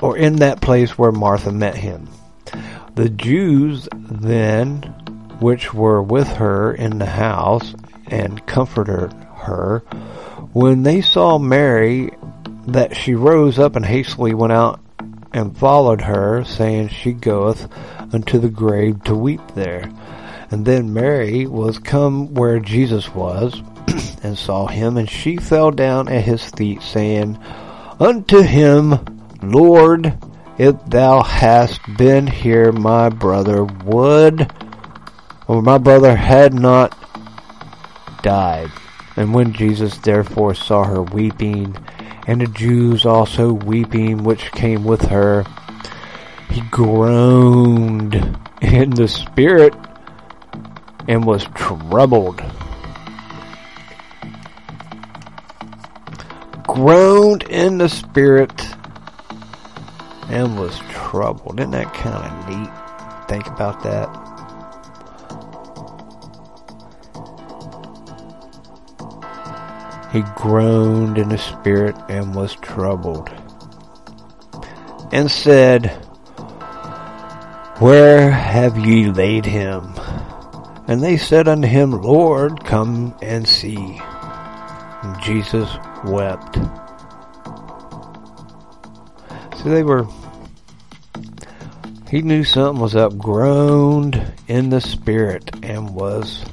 or 0.00 0.16
in 0.16 0.36
that 0.36 0.60
place 0.60 0.98
where 0.98 1.12
Martha 1.12 1.52
met 1.52 1.76
him. 1.76 2.08
The 2.94 3.08
Jews 3.08 3.88
then, 3.92 4.82
which 5.40 5.72
were 5.72 6.02
with 6.02 6.28
her 6.28 6.72
in 6.72 6.98
the 6.98 7.06
house, 7.06 7.74
and 8.06 8.44
comforted 8.46 9.12
her, 9.36 9.80
when 10.52 10.82
they 10.82 11.00
saw 11.00 11.38
Mary, 11.38 12.10
that 12.66 12.96
she 12.96 13.14
rose 13.14 13.58
up 13.58 13.76
and 13.76 13.84
hastily 13.84 14.34
went 14.34 14.52
out 14.52 14.80
and 15.34 15.58
followed 15.58 16.00
her, 16.00 16.44
saying, 16.44 16.88
She 16.88 17.12
goeth 17.12 17.68
unto 18.14 18.38
the 18.38 18.48
grave 18.48 19.02
to 19.04 19.14
weep 19.14 19.42
there. 19.54 19.92
And 20.50 20.64
then 20.64 20.94
Mary 20.94 21.46
was 21.46 21.78
come 21.78 22.32
where 22.34 22.60
Jesus 22.60 23.12
was, 23.12 23.60
and 24.22 24.38
saw 24.38 24.68
him, 24.68 24.96
and 24.96 25.10
she 25.10 25.36
fell 25.36 25.72
down 25.72 26.08
at 26.08 26.24
his 26.24 26.44
feet, 26.50 26.80
saying 26.82 27.36
unto 27.98 28.42
him, 28.42 29.04
Lord, 29.42 30.16
if 30.56 30.76
thou 30.86 31.22
hadst 31.22 31.80
been 31.98 32.28
here, 32.28 32.70
my 32.70 33.08
brother 33.08 33.64
would, 33.64 34.50
or 35.48 35.62
my 35.62 35.78
brother 35.78 36.14
had 36.14 36.54
not 36.54 36.96
died. 38.22 38.70
And 39.16 39.34
when 39.34 39.52
Jesus 39.52 39.98
therefore 39.98 40.54
saw 40.54 40.84
her 40.84 41.02
weeping, 41.02 41.76
and 42.26 42.40
the 42.40 42.46
Jews 42.46 43.04
also 43.04 43.52
weeping 43.52 44.24
which 44.24 44.50
came 44.52 44.84
with 44.84 45.02
her, 45.02 45.44
he 46.50 46.60
groaned 46.70 48.14
in 48.60 48.90
the 48.90 49.08
spirit 49.08 49.74
and 51.08 51.24
was 51.24 51.44
troubled. 51.54 52.42
Groaned 56.66 57.42
in 57.44 57.78
the 57.78 57.88
spirit 57.88 58.52
and 60.28 60.58
was 60.58 60.78
troubled. 60.90 61.60
Isn't 61.60 61.72
that 61.72 61.92
kind 61.94 62.24
of 62.24 62.48
neat? 62.48 63.28
Think 63.28 63.46
about 63.46 63.82
that. 63.82 64.23
He 70.14 70.22
groaned 70.36 71.18
in 71.18 71.28
the 71.28 71.38
spirit 71.38 71.96
and 72.08 72.36
was 72.36 72.54
troubled, 72.54 73.30
and 75.10 75.28
said, 75.28 75.86
Where 77.80 78.30
have 78.30 78.78
ye 78.78 79.10
laid 79.10 79.44
him? 79.44 79.92
And 80.86 81.02
they 81.02 81.16
said 81.16 81.48
unto 81.48 81.66
him, 81.66 81.90
Lord, 81.90 82.64
come 82.64 83.12
and 83.22 83.48
see. 83.48 83.74
And 83.74 85.20
Jesus 85.20 85.68
wept. 86.04 86.60
So 89.56 89.68
they 89.68 89.82
were, 89.82 90.06
he 92.08 92.22
knew 92.22 92.44
something 92.44 92.80
was 92.80 92.94
up, 92.94 93.18
groaned 93.18 94.32
in 94.46 94.68
the 94.70 94.80
spirit 94.80 95.50
and 95.64 95.92
was 95.92 96.44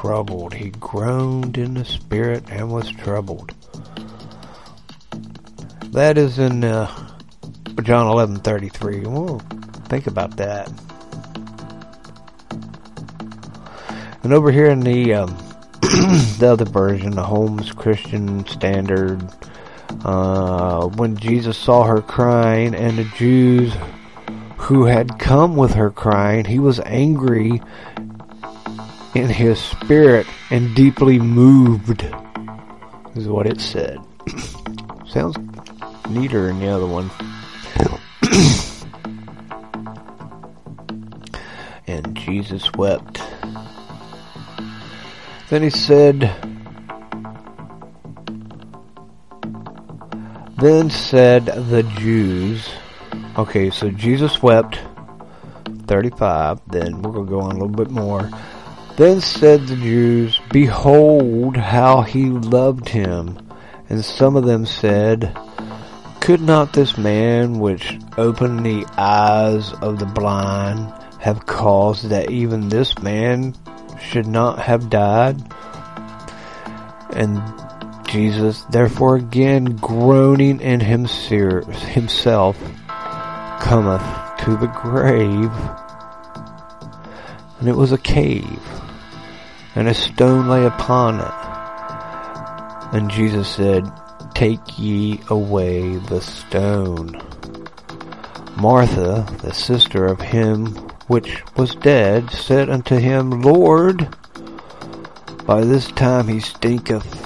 troubled. 0.00 0.52
He 0.52 0.70
groaned 0.70 1.56
in 1.56 1.74
the 1.74 1.84
spirit 1.84 2.44
and 2.50 2.70
was 2.70 2.90
troubled. 2.90 3.54
That 5.92 6.18
is 6.18 6.38
in 6.38 6.64
uh, 6.64 6.88
John 7.82 8.08
eleven 8.08 8.36
thirty 8.36 8.68
three. 8.68 9.00
Well, 9.00 9.38
think 9.88 10.06
about 10.08 10.36
that. 10.38 10.68
And 14.24 14.32
over 14.32 14.50
here 14.50 14.66
in 14.66 14.80
the 14.80 15.14
um, 15.14 15.36
the 15.80 16.48
other 16.50 16.64
version, 16.64 17.12
the 17.12 17.22
Holman 17.22 17.64
Christian 17.76 18.44
Standard, 18.46 19.22
uh, 20.04 20.88
when 20.88 21.16
Jesus 21.16 21.56
saw 21.56 21.84
her 21.84 22.02
crying 22.02 22.74
and 22.74 22.98
the 22.98 23.04
Jews 23.16 23.72
who 24.56 24.86
had 24.86 25.20
come 25.20 25.54
with 25.56 25.74
her 25.74 25.90
crying, 25.90 26.46
he 26.46 26.58
was 26.58 26.80
angry 26.80 27.62
in 29.14 29.28
his 29.28 29.60
spirit 29.60 30.26
and 30.50 30.74
deeply 30.74 31.18
moved, 31.18 32.02
is 33.14 33.28
what 33.28 33.46
it 33.46 33.60
said. 33.60 33.98
Sounds 35.06 35.36
neater 36.08 36.46
than 36.46 36.58
the 36.58 36.68
other 36.68 36.86
one. 36.86 37.10
and 41.86 42.16
Jesus 42.16 42.72
wept. 42.72 43.20
Then 45.48 45.62
he 45.62 45.70
said, 45.70 46.34
Then 50.56 50.88
said 50.88 51.46
the 51.46 51.82
Jews, 51.98 52.68
okay, 53.36 53.70
so 53.70 53.90
Jesus 53.90 54.42
wept, 54.42 54.80
35, 55.86 56.60
then 56.68 57.02
we're 57.02 57.12
going 57.12 57.26
to 57.26 57.30
go 57.30 57.40
on 57.40 57.50
a 57.50 57.54
little 57.54 57.68
bit 57.68 57.90
more. 57.90 58.30
Then 58.96 59.20
said 59.20 59.66
the 59.66 59.74
Jews, 59.74 60.40
Behold 60.52 61.56
how 61.56 62.02
he 62.02 62.26
loved 62.26 62.88
him. 62.88 63.38
And 63.88 64.04
some 64.04 64.36
of 64.36 64.44
them 64.44 64.66
said, 64.66 65.36
Could 66.20 66.40
not 66.40 66.72
this 66.72 66.96
man 66.96 67.58
which 67.58 67.98
opened 68.16 68.64
the 68.64 68.86
eyes 68.96 69.72
of 69.74 69.98
the 69.98 70.06
blind 70.06 70.92
have 71.20 71.44
caused 71.44 72.08
that 72.10 72.30
even 72.30 72.68
this 72.68 72.96
man 73.00 73.54
should 74.00 74.28
not 74.28 74.60
have 74.60 74.90
died? 74.90 75.42
And 77.10 77.42
Jesus, 78.06 78.62
therefore, 78.70 79.16
again 79.16 79.76
groaning 79.76 80.60
in 80.60 80.78
himself, 80.78 82.56
cometh 83.60 84.38
to 84.44 84.56
the 84.56 84.70
grave. 84.72 85.50
And 87.58 87.68
it 87.68 87.76
was 87.76 87.90
a 87.92 87.98
cave, 87.98 88.60
and 89.74 89.88
a 89.88 89.94
stone 89.94 90.48
lay 90.48 90.64
upon 90.64 91.20
it. 91.20 92.94
And 92.94 93.10
Jesus 93.10 93.48
said, 93.48 93.90
Take 94.34 94.78
ye 94.78 95.20
away 95.28 95.96
the 95.96 96.20
stone. 96.20 97.20
Martha, 98.56 99.26
the 99.42 99.52
sister 99.52 100.06
of 100.06 100.20
him 100.20 100.66
which 101.06 101.42
was 101.56 101.74
dead, 101.74 102.30
said 102.30 102.70
unto 102.70 102.96
him, 102.96 103.42
Lord, 103.42 104.08
by 105.44 105.62
this 105.62 105.88
time 105.88 106.28
he 106.28 106.40
stinketh, 106.40 107.20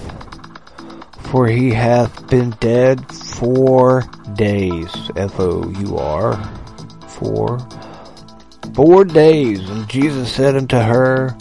for 1.21 1.47
he 1.47 1.71
hath 1.71 2.29
been 2.29 2.51
dead 2.61 3.07
four 3.13 4.03
days. 4.35 4.91
F-O-U-R. 5.15 6.53
Four. 7.09 7.59
Four 8.75 9.05
days. 9.05 9.69
And 9.69 9.89
Jesus 9.89 10.33
said 10.33 10.57
unto 10.57 10.79
her, 10.79 11.37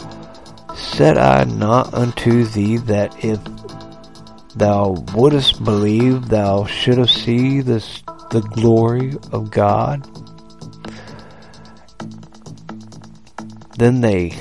Said 0.78 1.18
I 1.18 1.42
not 1.44 1.92
unto 1.92 2.44
thee 2.44 2.76
that 2.76 3.24
if 3.24 3.40
thou 4.54 5.04
wouldest 5.12 5.62
believe, 5.64 6.28
thou 6.28 6.66
shouldst 6.66 7.24
see 7.24 7.60
this, 7.60 8.02
the 8.30 8.40
glory 8.40 9.14
of 9.32 9.50
God? 9.50 10.08
Then 13.76 14.00
they 14.00 14.36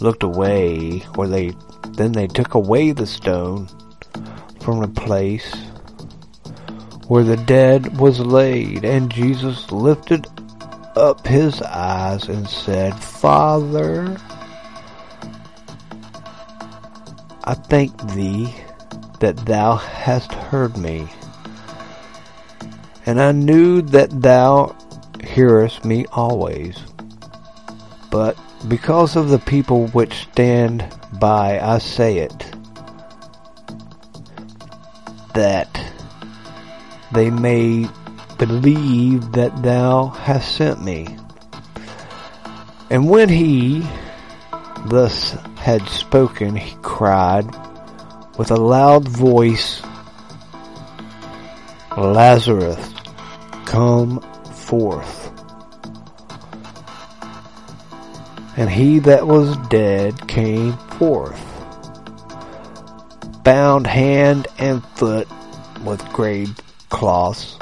looked 0.00 0.24
away, 0.24 1.04
or 1.16 1.28
they, 1.28 1.52
then 1.90 2.12
they 2.12 2.26
took 2.26 2.54
away 2.54 2.90
the 2.90 3.06
stone 3.06 3.68
from 4.60 4.80
the 4.80 4.88
place 4.88 5.54
where 7.06 7.24
the 7.24 7.36
dead 7.36 7.98
was 7.98 8.18
laid, 8.18 8.84
and 8.84 9.10
Jesus 9.10 9.70
lifted 9.70 10.26
up 10.96 11.26
his 11.26 11.62
eyes 11.62 12.28
and 12.28 12.48
said, 12.48 12.94
Father, 12.94 14.16
I 17.46 17.52
thank 17.52 17.94
thee 18.14 18.54
that 19.20 19.36
thou 19.44 19.76
hast 19.76 20.32
heard 20.32 20.78
me. 20.78 21.08
And 23.04 23.20
I 23.20 23.32
knew 23.32 23.82
that 23.82 24.22
thou 24.22 24.74
hearest 25.22 25.84
me 25.84 26.06
always. 26.10 26.78
But 28.10 28.38
because 28.66 29.14
of 29.14 29.28
the 29.28 29.38
people 29.38 29.88
which 29.88 30.14
stand 30.14 30.88
by, 31.20 31.60
I 31.60 31.78
say 31.78 32.16
it, 32.16 32.56
that 35.34 35.68
they 37.12 37.28
may 37.28 37.86
believe 38.38 39.32
that 39.32 39.62
thou 39.62 40.06
hast 40.06 40.56
sent 40.56 40.82
me. 40.82 41.18
And 42.88 43.10
when 43.10 43.28
he 43.28 43.86
thus 44.84 45.32
had 45.56 45.86
spoken, 45.88 46.56
he 46.56 46.76
cried 46.82 47.46
with 48.38 48.50
a 48.50 48.56
loud 48.56 49.08
voice, 49.08 49.82
Lazarus, 51.96 52.92
come 53.64 54.20
forth. 54.66 55.30
And 58.56 58.70
he 58.70 58.98
that 59.00 59.26
was 59.26 59.56
dead 59.68 60.28
came 60.28 60.76
forth, 60.98 61.42
bound 63.42 63.86
hand 63.86 64.46
and 64.58 64.84
foot 64.96 65.28
with 65.84 66.04
grave 66.12 66.54
cloths, 66.88 67.58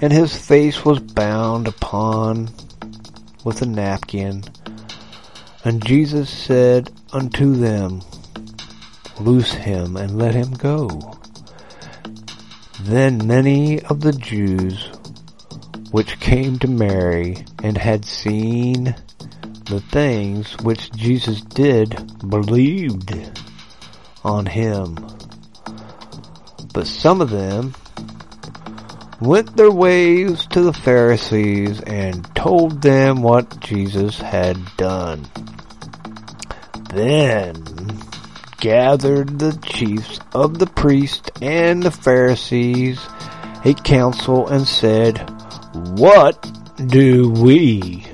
and 0.00 0.12
his 0.12 0.36
face 0.36 0.84
was 0.84 1.00
bound 1.00 1.66
upon 1.66 2.48
with 3.44 3.62
a 3.62 3.66
napkin. 3.66 4.44
And 5.66 5.84
Jesus 5.84 6.30
said 6.30 6.92
unto 7.12 7.56
them, 7.56 8.00
Loose 9.18 9.52
him 9.52 9.96
and 9.96 10.16
let 10.16 10.32
him 10.32 10.52
go. 10.52 11.18
Then 12.82 13.26
many 13.26 13.82
of 13.82 14.00
the 14.00 14.12
Jews 14.12 14.90
which 15.90 16.20
came 16.20 16.60
to 16.60 16.68
Mary 16.68 17.44
and 17.64 17.76
had 17.76 18.04
seen 18.04 18.94
the 19.64 19.82
things 19.90 20.56
which 20.58 20.92
Jesus 20.92 21.40
did 21.40 21.96
believed 22.30 23.12
on 24.22 24.46
him. 24.46 24.94
But 26.72 26.86
some 26.86 27.20
of 27.20 27.30
them 27.30 27.74
went 29.20 29.56
their 29.56 29.72
ways 29.72 30.46
to 30.50 30.60
the 30.60 30.72
Pharisees 30.72 31.80
and 31.80 32.24
told 32.36 32.82
them 32.82 33.20
what 33.20 33.58
Jesus 33.58 34.16
had 34.20 34.64
done. 34.76 35.28
Then 36.96 37.62
gathered 38.56 39.38
the 39.38 39.52
chiefs 39.66 40.18
of 40.32 40.58
the 40.58 40.66
priests 40.66 41.28
and 41.42 41.82
the 41.82 41.90
Pharisees 41.90 42.98
a 43.66 43.74
council 43.74 44.48
and 44.48 44.66
said, 44.66 45.18
What 45.98 46.50
do 46.86 47.28
we? 47.32 48.06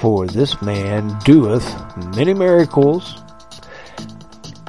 For 0.00 0.26
this 0.26 0.62
man 0.62 1.18
doeth 1.22 1.68
many 2.16 2.32
miracles. 2.32 3.14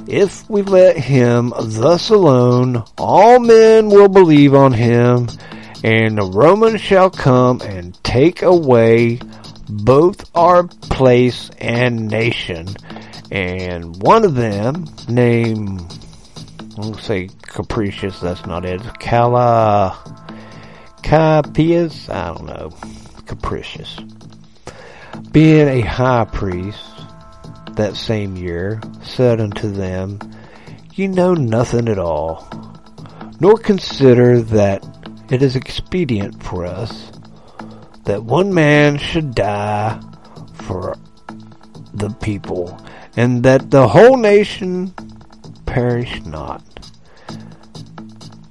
If 0.06 0.50
we 0.50 0.64
let 0.64 0.98
him 0.98 1.54
thus 1.58 2.10
alone, 2.10 2.84
all 2.98 3.40
men 3.40 3.88
will 3.88 4.10
believe 4.10 4.54
on 4.54 4.74
him, 4.74 5.30
and 5.82 6.18
the 6.18 6.30
Romans 6.30 6.82
shall 6.82 7.10
come 7.10 7.62
and 7.62 7.98
take 8.04 8.42
away 8.42 9.22
both 9.68 10.30
our 10.36 10.64
place 10.68 11.50
and 11.60 12.08
nation. 12.08 12.68
And 13.32 14.02
one 14.02 14.26
of 14.26 14.36
them, 14.36 14.86
named, 15.08 15.82
I'll 16.78 16.98
say 16.98 17.30
capricious, 17.42 18.20
that's 18.20 18.46
not 18.46 18.66
it, 18.66 18.82
Cala, 19.00 19.98
Capias, 21.02 22.10
I 22.10 22.34
don't 22.34 22.46
know, 22.46 22.72
capricious. 23.26 24.00
Being 25.32 25.68
a 25.68 25.82
high 25.82 26.26
priest, 26.26 26.84
that 27.76 27.96
same 27.96 28.36
year, 28.38 28.82
said 29.02 29.42
unto 29.42 29.72
them, 29.72 30.20
Ye 30.94 31.08
know 31.08 31.34
nothing 31.34 31.88
at 31.88 31.98
all, 31.98 32.48
nor 33.40 33.58
consider 33.58 34.42
that 34.42 34.86
it 35.32 35.42
is 35.42 35.56
expedient 35.56 36.44
for 36.44 36.66
us 36.66 37.13
that 38.06 38.24
one 38.24 38.54
man 38.54 38.98
should 38.98 39.36
die 39.36 40.00
for 40.54 40.96
the 41.94 42.10
people, 42.10 42.80
and 43.16 43.44
that 43.44 43.72
the 43.72 43.88
whole 43.88 44.18
nation 44.18 44.94
perish 45.66 46.24
not. 46.26 46.64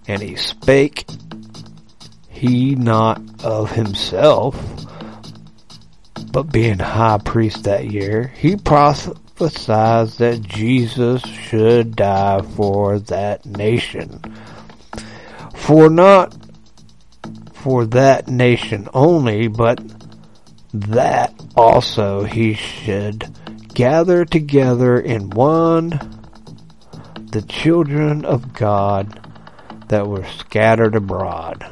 And 0.07 0.21
he 0.21 0.37
spake 0.37 1.05
he 2.43 2.75
not 2.75 3.23
of 3.45 3.71
himself, 3.71 4.57
but 6.33 6.51
being 6.51 6.81
high 6.81 7.19
priest 7.19 7.63
that 7.63 7.87
year, 7.93 8.33
he 8.37 8.57
prophesied 8.57 10.09
that 10.09 10.43
Jesus 10.43 11.23
should 11.23 11.95
die 11.95 12.43
for 12.57 12.99
that 12.99 13.47
nation. 13.47 14.21
For 15.55 15.89
not 15.89 16.37
for 17.63 17.87
that 17.87 18.27
nation 18.27 18.89
only, 18.93 19.47
but 19.47 19.81
that 20.75 21.33
also 21.55 22.25
he 22.25 22.55
should 22.55 23.33
gather 23.73 24.25
together 24.25 24.99
in 24.99 25.31
one 25.31 25.91
the 27.31 27.43
children 27.43 28.25
of 28.25 28.53
God 28.53 29.21
that 29.89 30.09
were 30.09 30.27
scattered 30.27 30.97
abroad. 30.97 31.65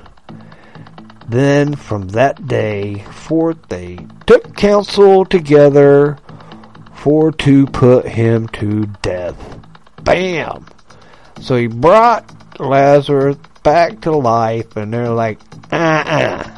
Then 1.28 1.74
from 1.74 2.08
that 2.08 2.46
day 2.46 3.02
forth 3.10 3.58
they 3.68 3.98
took 4.26 4.56
counsel 4.56 5.24
together 5.24 6.18
for 6.94 7.32
to 7.32 7.66
put 7.66 8.06
him 8.06 8.46
to 8.48 8.86
death. 9.02 9.58
Bam! 10.04 10.66
So 11.40 11.56
he 11.56 11.66
brought 11.66 12.60
Lazarus 12.60 13.36
back 13.62 14.02
to 14.02 14.12
life 14.12 14.76
and 14.76 14.92
they're 14.92 15.10
like, 15.10 15.38
uh-uh. 15.72 16.50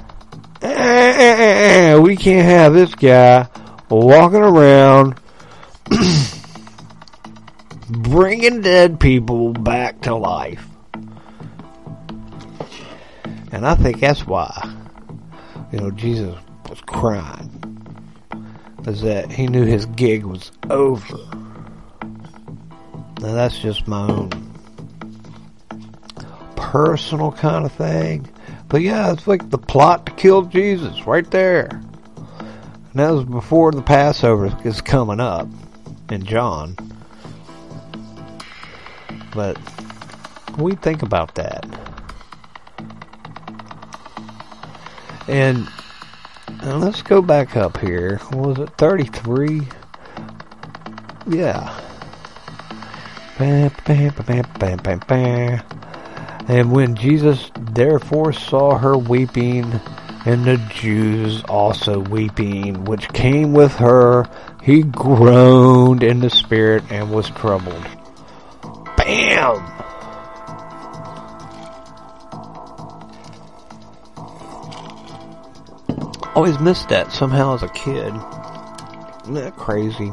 Uh-uh. 0.62 2.00
We 2.00 2.16
can't 2.16 2.46
have 2.46 2.74
this 2.74 2.94
guy 2.94 3.48
walking 3.90 4.40
around 4.40 5.20
bringing 7.88 8.62
dead 8.62 8.98
people 8.98 9.52
back 9.52 10.00
to 10.02 10.14
life. 10.14 10.66
And 13.50 13.66
I 13.66 13.74
think 13.74 14.00
that's 14.00 14.26
why, 14.26 14.74
you 15.72 15.78
know, 15.78 15.90
Jesus 15.90 16.38
was 16.70 16.80
crying. 16.86 17.50
Is 18.86 19.02
that 19.02 19.30
he 19.30 19.46
knew 19.46 19.64
his 19.64 19.86
gig 19.86 20.24
was 20.24 20.50
over. 20.70 21.18
Now 23.20 23.34
that's 23.34 23.58
just 23.58 23.86
my 23.86 24.08
own 24.08 24.30
personal 26.56 27.30
kind 27.30 27.64
of 27.66 27.72
thing. 27.72 28.31
But 28.72 28.80
yeah, 28.80 29.12
it's 29.12 29.28
like 29.28 29.50
the 29.50 29.58
plot 29.58 30.06
to 30.06 30.12
kill 30.12 30.44
Jesus 30.44 31.06
right 31.06 31.30
there. 31.30 31.68
And 31.68 32.94
that 32.94 33.10
was 33.10 33.26
before 33.26 33.70
the 33.70 33.82
Passover 33.82 34.58
is 34.64 34.80
coming 34.80 35.20
up 35.20 35.46
in 36.10 36.24
John. 36.24 36.78
But 39.34 39.58
we 40.56 40.74
think 40.74 41.02
about 41.02 41.34
that. 41.34 41.66
And, 45.28 45.68
let's 46.62 47.02
go 47.02 47.20
back 47.20 47.58
up 47.58 47.76
here. 47.76 48.16
What 48.30 48.56
Was 48.56 48.58
it 48.58 48.70
33? 48.78 49.68
Yeah. 51.28 51.78
Bam, 53.38 53.70
bam, 53.84 54.14
bam, 54.26 54.46
bam, 54.58 54.78
bam, 54.78 54.98
bam. 55.06 55.62
And 56.48 56.72
when 56.72 56.96
Jesus 56.96 57.50
therefore 57.56 58.32
saw 58.32 58.76
her 58.76 58.96
weeping, 58.96 59.80
and 60.24 60.44
the 60.44 60.56
Jews 60.72 61.42
also 61.44 61.98
weeping, 61.98 62.84
which 62.84 63.08
came 63.08 63.52
with 63.52 63.74
her, 63.76 64.28
he 64.62 64.82
groaned 64.82 66.02
in 66.02 66.20
the 66.20 66.30
spirit 66.30 66.84
and 66.90 67.10
was 67.10 67.28
troubled. 67.30 67.86
Bam! 68.96 69.68
Always 76.34 76.58
missed 76.60 76.88
that 76.88 77.12
somehow 77.12 77.54
as 77.54 77.62
a 77.62 77.68
kid. 77.68 78.12
Isn't 79.22 79.34
that 79.34 79.54
crazy? 79.56 80.12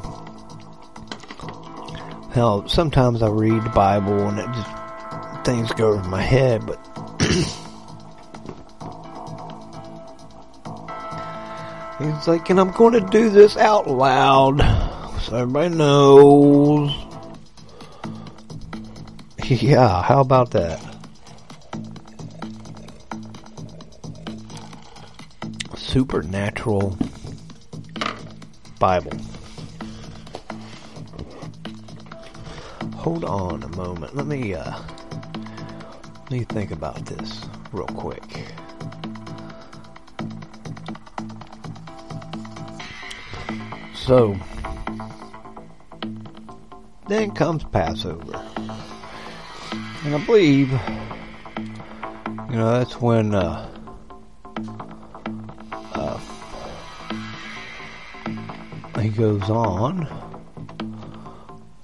Hell, 2.34 2.68
sometimes 2.68 3.22
I 3.22 3.30
read 3.30 3.64
the 3.64 3.70
Bible 3.70 4.28
and 4.28 4.40
it 4.40 4.48
just 4.54 4.79
things 5.50 5.72
go 5.72 5.94
over 5.94 6.08
my 6.08 6.22
head, 6.22 6.64
but 6.64 6.78
he's 12.00 12.28
like, 12.28 12.48
and 12.52 12.60
I'm 12.60 12.70
going 12.70 12.94
to 12.94 13.02
do 13.10 13.32
this 13.32 13.58
out 13.58 13.88
loud 13.88 14.60
so 15.24 15.38
everybody 15.38 15.74
knows. 15.76 16.92
Yeah, 19.52 20.04
how 20.04 20.22
about 20.22 20.52
that? 20.52 20.80
Supernatural 25.76 26.96
Bible. 28.78 29.18
Hold 32.98 33.26
on 33.26 33.64
a 33.64 33.70
moment. 33.70 34.16
Let 34.16 34.28
me 34.28 34.54
uh 34.54 34.80
let 36.30 36.38
me 36.38 36.44
think 36.44 36.70
about 36.70 37.04
this 37.08 37.48
real 37.72 37.88
quick. 37.88 38.22
So 43.96 44.38
then 47.08 47.32
comes 47.32 47.64
Passover. 47.64 48.46
And 50.04 50.14
I 50.14 50.24
believe 50.24 50.72
you 50.72 52.56
know 52.56 52.78
that's 52.78 53.02
when 53.02 53.34
uh 53.34 53.68
uh 55.94 56.20
he 59.02 59.10
goes 59.10 59.50
on 59.50 60.06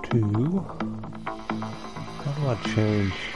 to 0.04 0.60
how 2.24 2.32
do 2.34 2.48
I 2.48 2.56
change 2.76 3.35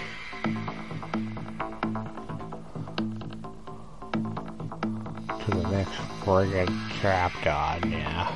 next 6.46 6.72
friggin' 6.72 6.92
chapter 7.02 7.50
on 7.50 7.92
yeah. 7.92 8.32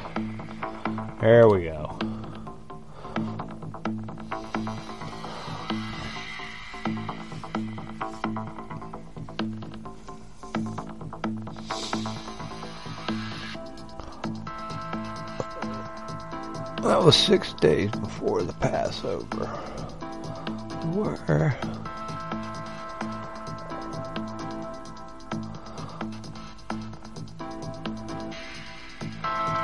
There 1.22 1.47
we 1.47 1.64
go. 1.64 1.97
That 16.82 17.01
was 17.01 17.16
six 17.16 17.54
days 17.54 17.91
before 17.91 18.43
the 18.43 18.54
Passover. 18.54 19.45
Where? 20.91 21.58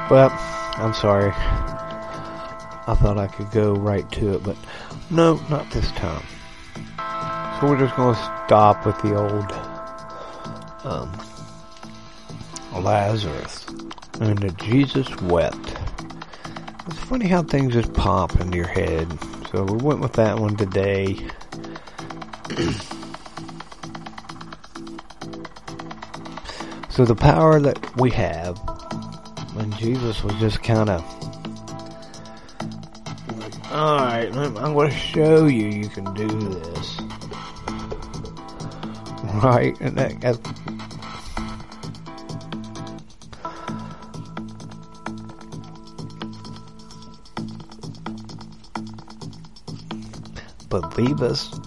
Well, 0.10 0.32
I'm 0.78 0.93
sorry. 0.95 1.32
I 1.32 2.95
thought 2.99 3.20
I 3.20 3.28
could 3.28 3.51
go 3.51 3.76
right 3.76 4.12
to 4.14 4.34
it, 4.34 4.43
but 4.43 4.57
no, 5.12 5.36
not 5.51 5.70
this 5.70 5.91
time. 5.91 6.24
So 7.60 7.68
we're 7.68 7.78
just 7.78 7.95
going 7.95 8.16
to 8.16 8.22
stop 8.47 8.88
with 8.88 8.99
the 9.03 9.16
old 9.16 9.51
um, 10.84 11.12
Lazarus 12.84 13.68
and 14.20 14.39
the 14.39 14.49
Jesus 14.57 15.16
wept. 15.22 15.78
It's 16.88 16.97
funny 17.01 17.28
how 17.28 17.43
things 17.43 17.74
just 17.74 17.93
pop 17.93 18.41
into 18.41 18.57
your 18.57 18.66
head. 18.66 19.07
So 19.51 19.64
we 19.64 19.78
went 19.78 19.99
with 19.99 20.14
that 20.14 20.39
one 20.39 20.57
today. 20.57 21.14
so 26.89 27.05
the 27.05 27.14
power 27.14 27.60
that 27.60 27.95
we 27.95 28.10
have 28.10 28.60
Jesus 29.80 30.21
was 30.25 30.36
just 30.41 30.61
kind 30.61 30.89
of 30.89 31.01
all 33.71 33.95
right, 33.95 34.27
I'm 34.36 34.73
going 34.73 34.89
to 34.89 34.95
show 34.97 35.45
you 35.45 35.67
you 35.67 35.88
can 35.88 36.13
do 36.15 36.27
this, 36.27 36.99
right? 39.41 39.73
And 39.80 39.97
that, 39.97 40.19
that's 40.19 40.38
believest, 50.67 51.57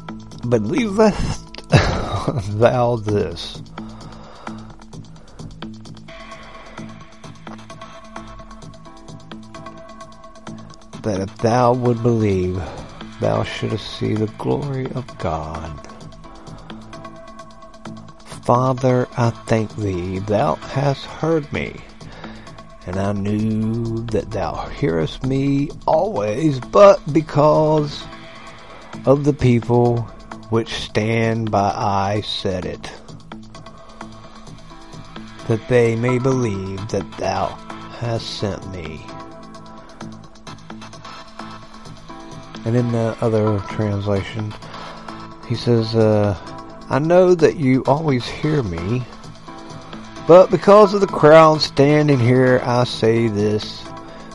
believest 0.51 1.71
thou 2.59 2.97
this? 2.97 3.62
That 11.03 11.21
if 11.21 11.37
thou 11.39 11.73
would 11.73 12.03
believe, 12.03 12.63
thou 13.21 13.43
shouldst 13.43 13.99
see 13.99 14.15
the 14.15 14.27
glory 14.39 14.87
of 14.93 15.19
God. 15.19 15.89
Father, 18.45 19.09
I 19.17 19.31
thank 19.31 19.75
thee, 19.77 20.19
thou 20.19 20.57
hast 20.57 21.05
heard 21.05 21.53
me, 21.53 21.77
and 22.87 22.97
I 22.97 23.13
knew 23.13 24.05
that 24.07 24.33
thou 24.33 24.55
hearest 24.69 25.25
me 25.25 25.71
always, 25.87 26.59
but 26.59 27.01
because 27.13 28.05
of 29.07 29.25
the 29.25 29.33
people 29.33 30.03
which 30.51 30.75
stand 30.75 31.51
by 31.51 31.71
I 31.71 32.21
said 32.23 32.65
it, 32.65 32.91
that 35.49 35.67
they 35.69 35.97
may 35.97 36.19
believe 36.19 36.89
that 36.89 37.11
thou 37.19 37.47
hast 37.99 38.39
sent 38.39 38.71
me. 38.73 39.07
And 42.65 42.77
in 42.77 42.93
the 42.93 43.17
other 43.21 43.59
translation, 43.71 44.55
he 45.49 45.55
says, 45.55 45.95
uh, 45.95 46.37
I 46.89 46.99
know 46.99 47.35
that 47.35 47.57
you 47.57 47.83
always 47.87 48.27
hear 48.27 48.63
me, 48.63 49.03
but 50.29 50.51
because 50.51 50.95
of 50.95 51.01
the 51.01 51.07
crowd 51.07 51.61
standing 51.61 52.21
here, 52.21 52.61
I 52.65 52.85
say 52.85 53.29
this, 53.29 53.85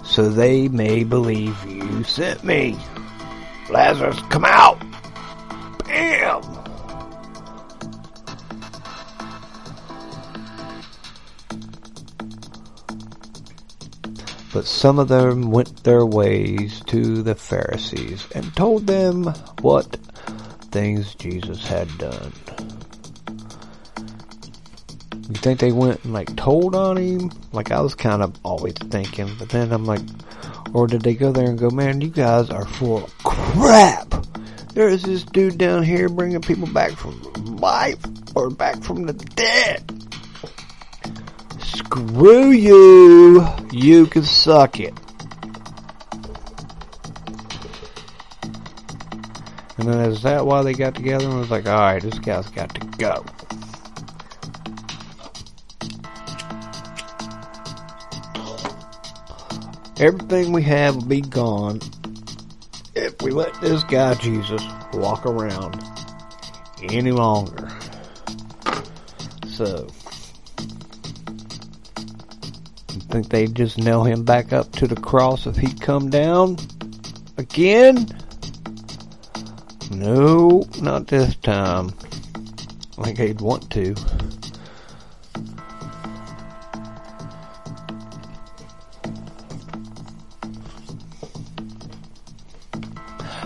so 0.04 0.30
they 0.30 0.68
may 0.68 1.04
believe 1.04 1.56
you 1.66 2.04
sent 2.04 2.44
me. 2.44 2.78
Lazarus, 3.70 4.20
come 4.30 4.46
out! 4.46 4.82
Some 14.68 15.00
of 15.00 15.08
them 15.08 15.50
went 15.50 15.86
their 15.86 16.06
ways 16.06 16.82
to 16.88 17.24
the 17.24 17.36
Pharisees 17.36 18.28
and 18.36 18.54
told 18.54 18.86
them 18.86 19.24
what 19.62 19.96
things 20.72 21.16
Jesus 21.16 21.66
had 21.66 21.88
done. 21.98 22.34
You 25.30 25.36
think 25.36 25.62
they 25.62 25.72
went 25.72 26.04
and 26.04 26.14
like 26.14 26.36
told 26.36 26.76
on 26.76 26.98
him? 26.98 27.32
Like 27.54 27.72
I 27.72 27.80
was 27.80 27.96
kind 27.96 28.22
of 28.22 28.36
always 28.44 28.74
thinking, 28.74 29.34
but 29.40 29.50
then 29.50 29.72
I'm 29.72 29.86
like, 29.86 30.02
Or 30.74 30.86
did 30.86 31.02
they 31.02 31.16
go 31.16 31.32
there 31.32 31.48
and 31.48 31.58
go, 31.58 31.70
man, 31.70 32.02
you 32.02 32.10
guys 32.10 32.50
are 32.50 32.66
full 32.66 33.06
of 33.06 33.18
crap? 33.20 34.14
There's 34.74 35.02
this 35.02 35.24
dude 35.24 35.58
down 35.58 35.84
here 35.84 36.10
bringing 36.10 36.42
people 36.42 36.68
back 36.68 36.92
from 36.92 37.22
life 37.56 38.00
or 38.36 38.50
back 38.50 38.84
from 38.84 39.06
the 39.06 39.14
dead. 39.14 39.97
Screw 41.78 42.50
you. 42.52 43.48
You 43.72 44.08
can 44.08 44.24
suck 44.24 44.80
it. 44.80 44.94
And 49.78 49.88
then 49.88 50.12
is 50.12 50.24
that 50.24 50.46
why 50.46 50.64
they 50.64 50.74
got 50.74 50.96
together 50.96 51.26
and 51.26 51.40
was 51.40 51.52
like, 51.52 51.68
alright, 51.68 52.02
this 52.02 52.18
guy's 52.18 52.50
got 52.50 52.74
to 52.74 52.82
go. 52.98 53.24
Everything 60.00 60.52
we 60.52 60.64
have 60.64 60.96
will 60.96 61.06
be 61.06 61.22
gone 61.22 61.80
if 62.96 63.22
we 63.22 63.32
let 63.32 63.54
this 63.62 63.84
guy 63.84 64.16
Jesus 64.16 64.64
walk 64.94 65.26
around 65.28 65.84
any 66.82 67.12
longer. 67.12 67.70
So, 69.48 69.88
think 73.08 73.30
they'd 73.30 73.56
just 73.56 73.78
nail 73.78 74.04
him 74.04 74.24
back 74.24 74.54
up 74.54 74.72
to 74.74 74.88
the 74.88 74.96
cross 74.96 75.48
if 75.48 75.56
he'd 75.56 75.82
come 75.82 76.10
down 76.10 76.58
again? 77.38 78.08
No, 79.92 80.68
not 80.82 81.08
this 81.08 81.36
time. 81.38 81.94
Like 82.98 83.18
he'd 83.18 83.42
want 83.42 83.70
to. 83.72 83.96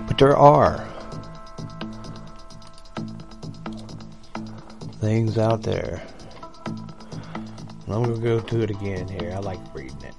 But 0.07 0.18
there 0.18 0.36
are 0.36 0.88
things 4.99 5.38
out 5.38 5.64
there. 5.64 6.01
I'm 7.94 8.16
to 8.16 8.22
go 8.22 8.39
to 8.39 8.62
it 8.62 8.70
again 8.70 9.08
here. 9.08 9.34
I 9.36 9.39
like 9.39 9.60
reading 9.74 9.98
it. 10.04 10.16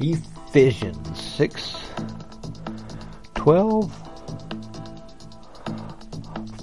Ephesians 0.00 1.22
6 1.22 1.76
12. 3.34 4.00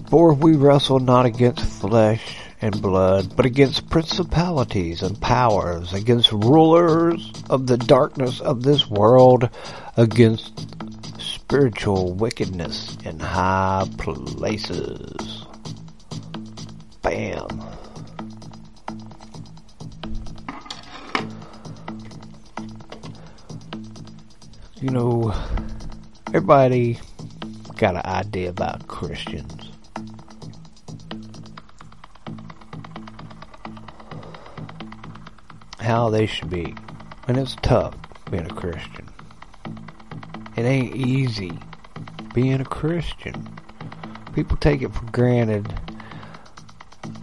For 0.10 0.34
we 0.34 0.56
wrestle 0.56 1.00
not 1.00 1.26
against 1.26 1.64
flesh 1.64 2.38
and 2.62 2.82
blood, 2.82 3.36
but 3.36 3.46
against 3.46 3.90
principalities 3.90 5.04
and 5.04 5.20
powers, 5.22 5.94
against 5.94 6.32
rulers 6.32 7.32
of 7.50 7.68
the 7.68 7.78
darkness 7.78 8.42
of 8.42 8.64
this 8.64 8.90
world, 8.90 9.50
against 9.98 10.68
spiritual 11.22 12.14
wickedness 12.14 12.98
in 13.06 13.20
high 13.20 13.88
places. 13.98 15.31
You 24.82 24.90
know, 24.90 25.32
everybody 26.30 26.98
got 27.78 27.94
an 27.94 28.02
idea 28.04 28.50
about 28.50 28.88
Christians. 28.88 29.70
How 35.80 36.10
they 36.10 36.26
should 36.26 36.50
be. 36.50 36.74
And 37.28 37.38
it's 37.38 37.56
tough 37.62 37.94
being 38.32 38.50
a 38.50 38.56
Christian. 38.56 39.08
It 40.56 40.64
ain't 40.64 40.96
easy 40.96 41.60
being 42.34 42.60
a 42.60 42.66
Christian. 42.66 43.60
People 44.34 44.58
take 44.58 44.82
it 44.82 44.92
for 44.92 45.06
granted 45.12 45.72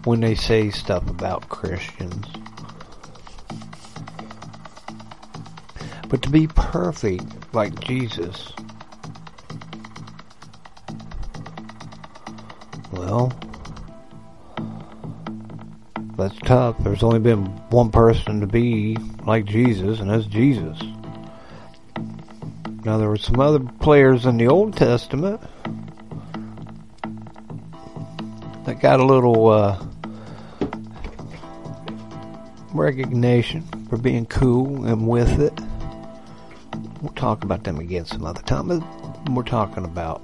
when 0.05 0.21
they 0.21 0.37
say 0.37 0.71
stuff 0.71 1.11
about 1.11 1.49
Christians. 1.49 2.25
But 6.09 6.23
to 6.23 6.31
be 6.31 6.47
perfect 6.47 7.38
like 7.53 7.79
Jesus, 7.81 8.53
well, 12.93 13.33
that's 16.17 16.37
tough. 16.41 16.77
There's 16.81 17.03
only 17.03 17.21
been 17.21 17.47
one 17.71 17.91
person 17.91 18.41
to 18.41 18.47
be 18.47 18.97
like 19.25 19.45
Jesus, 19.45 20.01
and 20.01 20.11
that's 20.11 20.27
Jesus. 20.27 20.83
Now, 22.85 22.99
there 22.99 23.09
were 23.09 23.17
some 23.17 23.41
other 23.41 23.61
players 23.81 24.27
in 24.27 24.37
the 24.37 24.49
Old 24.49 24.77
Testament 24.77 25.41
that 28.65 28.81
got 28.81 29.01
a 29.01 29.05
little 29.05 29.49
uh, 29.49 29.85
recognition 32.73 33.63
for 33.89 33.97
being 33.97 34.27
cool 34.27 34.85
and 34.85 35.07
with 35.07 35.41
it. 35.41 35.59
We'll 37.01 37.13
talk 37.13 37.45
about 37.45 37.63
them 37.63 37.79
again 37.79 38.07
some 38.07 38.25
other 38.25 38.43
time, 38.43 38.69
we're 39.37 39.45
talking 39.45 39.85
about 39.85 40.21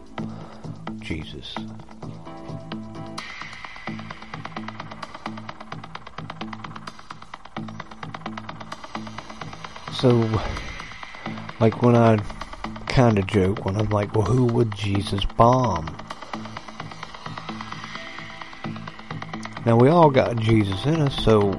Jesus. 0.99 1.55
So, 9.93 10.29
like 11.61 11.81
when 11.81 11.95
I 11.95 12.19
kind 12.89 13.19
of 13.19 13.27
joke 13.27 13.65
when 13.65 13.77
I'm 13.77 13.89
like, 13.91 14.15
well, 14.15 14.25
who 14.25 14.45
would 14.47 14.75
Jesus 14.75 15.25
bomb? 15.25 15.97
Now 19.65 19.77
we 19.77 19.89
all 19.89 20.11
got 20.11 20.37
Jesus 20.37 20.85
in 20.87 21.01
us, 21.01 21.17
so 21.25 21.53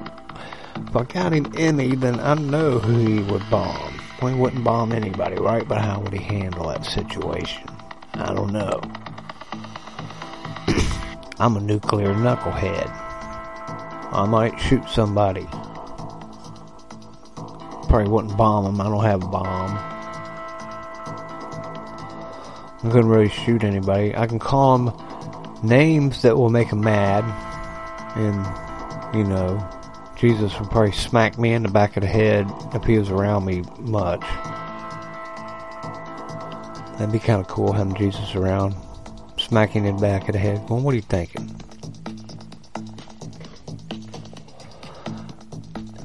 if 0.76 0.94
I 0.94 1.04
got 1.04 1.32
him 1.32 1.76
me, 1.76 1.94
then 1.94 2.20
I 2.20 2.34
know 2.34 2.78
who 2.78 2.98
he 2.98 3.20
would 3.20 3.48
bomb. 3.50 3.85
Well, 4.20 4.32
he 4.32 4.40
wouldn't 4.40 4.64
bomb 4.64 4.92
anybody, 4.92 5.36
right? 5.36 5.68
But 5.68 5.82
how 5.82 6.00
would 6.00 6.14
he 6.14 6.22
handle 6.22 6.68
that 6.68 6.86
situation? 6.86 7.68
I 8.14 8.32
don't 8.32 8.50
know. 8.50 8.80
I'm 11.38 11.56
a 11.56 11.60
nuclear 11.60 12.14
knucklehead. 12.14 12.88
I 14.12 14.24
might 14.26 14.58
shoot 14.58 14.88
somebody. 14.88 15.46
Probably 17.88 18.08
wouldn't 18.08 18.38
bomb 18.38 18.64
them. 18.64 18.80
I 18.80 18.84
don't 18.84 19.04
have 19.04 19.22
a 19.22 19.28
bomb. 19.28 19.76
I 22.82 22.90
couldn't 22.90 23.08
really 23.08 23.28
shoot 23.28 23.64
anybody. 23.64 24.16
I 24.16 24.26
can 24.26 24.38
call 24.38 24.78
them 24.78 24.94
names 25.62 26.22
that 26.22 26.38
will 26.38 26.48
make 26.48 26.70
them 26.70 26.80
mad. 26.80 27.24
And, 28.16 29.14
you 29.14 29.24
know, 29.24 29.58
Jesus 30.16 30.58
would 30.58 30.70
probably 30.70 30.92
smack 30.92 31.38
me 31.38 31.52
in 31.52 31.62
the 31.62 31.68
back 31.68 31.96
of 31.96 32.02
the 32.02 32.08
head 32.08 32.50
if 32.72 32.84
he 32.84 32.98
was 32.98 33.10
around 33.10 33.44
me 33.44 33.62
much. 33.78 34.22
That'd 36.92 37.12
be 37.12 37.18
kind 37.18 37.40
of 37.40 37.48
cool 37.48 37.72
having 37.72 37.94
Jesus 37.94 38.34
around, 38.34 38.74
smacking 39.36 39.84
in 39.84 39.96
the 39.96 40.00
back 40.02 40.28
of 40.28 40.32
the 40.32 40.38
head. 40.38 40.66
Well, 40.70 40.80
what 40.80 40.92
are 40.92 40.96
you 40.96 41.02
thinking? 41.02 41.54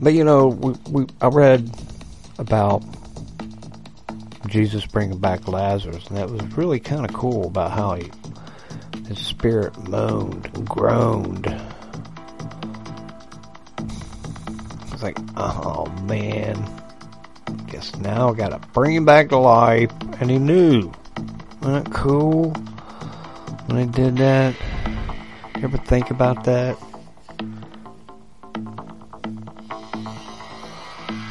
But 0.02 0.14
you 0.14 0.26
know, 0.26 0.48
we, 0.48 0.74
we 0.90 1.06
I 1.22 1.28
read 1.28 1.70
about 2.38 2.84
Jesus 4.48 4.86
bringing 4.86 5.20
back 5.20 5.48
Lazarus, 5.48 6.08
and 6.08 6.18
that 6.18 6.30
was 6.30 6.42
really 6.58 6.82
kind 6.82 7.06
of 7.06 7.14
cool 7.14 7.46
about 7.46 7.72
how 7.72 7.96
he 7.96 8.12
his 9.08 9.20
spirit 9.20 9.78
moaned 9.88 10.50
and 10.54 10.68
groaned. 10.68 11.71
It's 15.02 15.18
like, 15.18 15.30
oh 15.36 15.88
man, 16.04 16.64
guess 17.66 17.96
now 17.96 18.30
I 18.30 18.34
gotta 18.36 18.60
bring 18.72 18.94
him 18.94 19.04
back 19.04 19.30
to 19.30 19.38
life, 19.38 19.92
and 20.20 20.30
he 20.30 20.38
knew. 20.38 20.92
Wasn't 21.60 21.86
that 21.86 21.92
cool 21.92 22.52
when 23.66 23.80
I 23.80 23.86
did 23.86 24.18
that? 24.18 24.56
You 25.58 25.64
ever 25.64 25.80
think 25.80 26.12
about 26.12 26.44
that? 26.44 26.78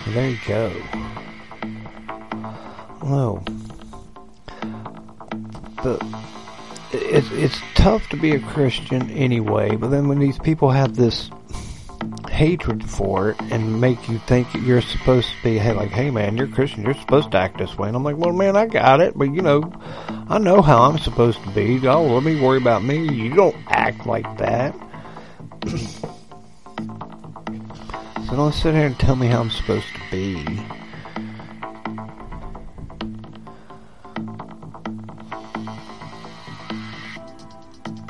There 0.08 0.28
you 0.28 0.38
go. 0.48 0.72
Well, 3.04 3.44
but 5.80 6.02
it's 6.90 7.30
it's 7.30 7.60
tough 7.76 8.08
to 8.08 8.16
be 8.16 8.32
a 8.32 8.40
Christian 8.40 9.08
anyway. 9.12 9.76
But 9.76 9.90
then 9.92 10.08
when 10.08 10.18
these 10.18 10.40
people 10.40 10.70
have 10.70 10.96
this 10.96 11.30
hatred 12.40 12.82
for 12.88 13.28
it 13.28 13.40
and 13.50 13.82
make 13.82 14.08
you 14.08 14.16
think 14.20 14.48
you're 14.54 14.80
supposed 14.80 15.28
to 15.28 15.42
be 15.42 15.58
hey, 15.58 15.72
like, 15.72 15.90
hey 15.90 16.10
man, 16.10 16.38
you're 16.38 16.46
Christian, 16.46 16.82
you're 16.82 16.94
supposed 16.94 17.30
to 17.30 17.36
act 17.36 17.58
this 17.58 17.76
way. 17.76 17.86
And 17.86 17.94
I'm 17.94 18.02
like, 18.02 18.16
well, 18.16 18.32
man, 18.32 18.56
I 18.56 18.64
got 18.64 19.02
it, 19.02 19.12
but 19.14 19.24
you 19.24 19.42
know, 19.42 19.70
I 20.26 20.38
know 20.38 20.62
how 20.62 20.84
I'm 20.84 20.96
supposed 20.96 21.42
to 21.44 21.50
be. 21.50 21.86
Oh, 21.86 22.06
let 22.06 22.22
me 22.22 22.40
worry 22.40 22.56
about 22.56 22.82
me. 22.82 23.06
You 23.12 23.34
don't 23.34 23.56
act 23.68 24.06
like 24.06 24.38
that. 24.38 24.74
so 28.26 28.36
don't 28.36 28.54
sit 28.54 28.72
here 28.74 28.86
and 28.86 28.98
tell 28.98 29.16
me 29.16 29.26
how 29.26 29.40
I'm 29.40 29.50
supposed 29.50 29.88
to 29.88 30.00
be. 30.10 30.42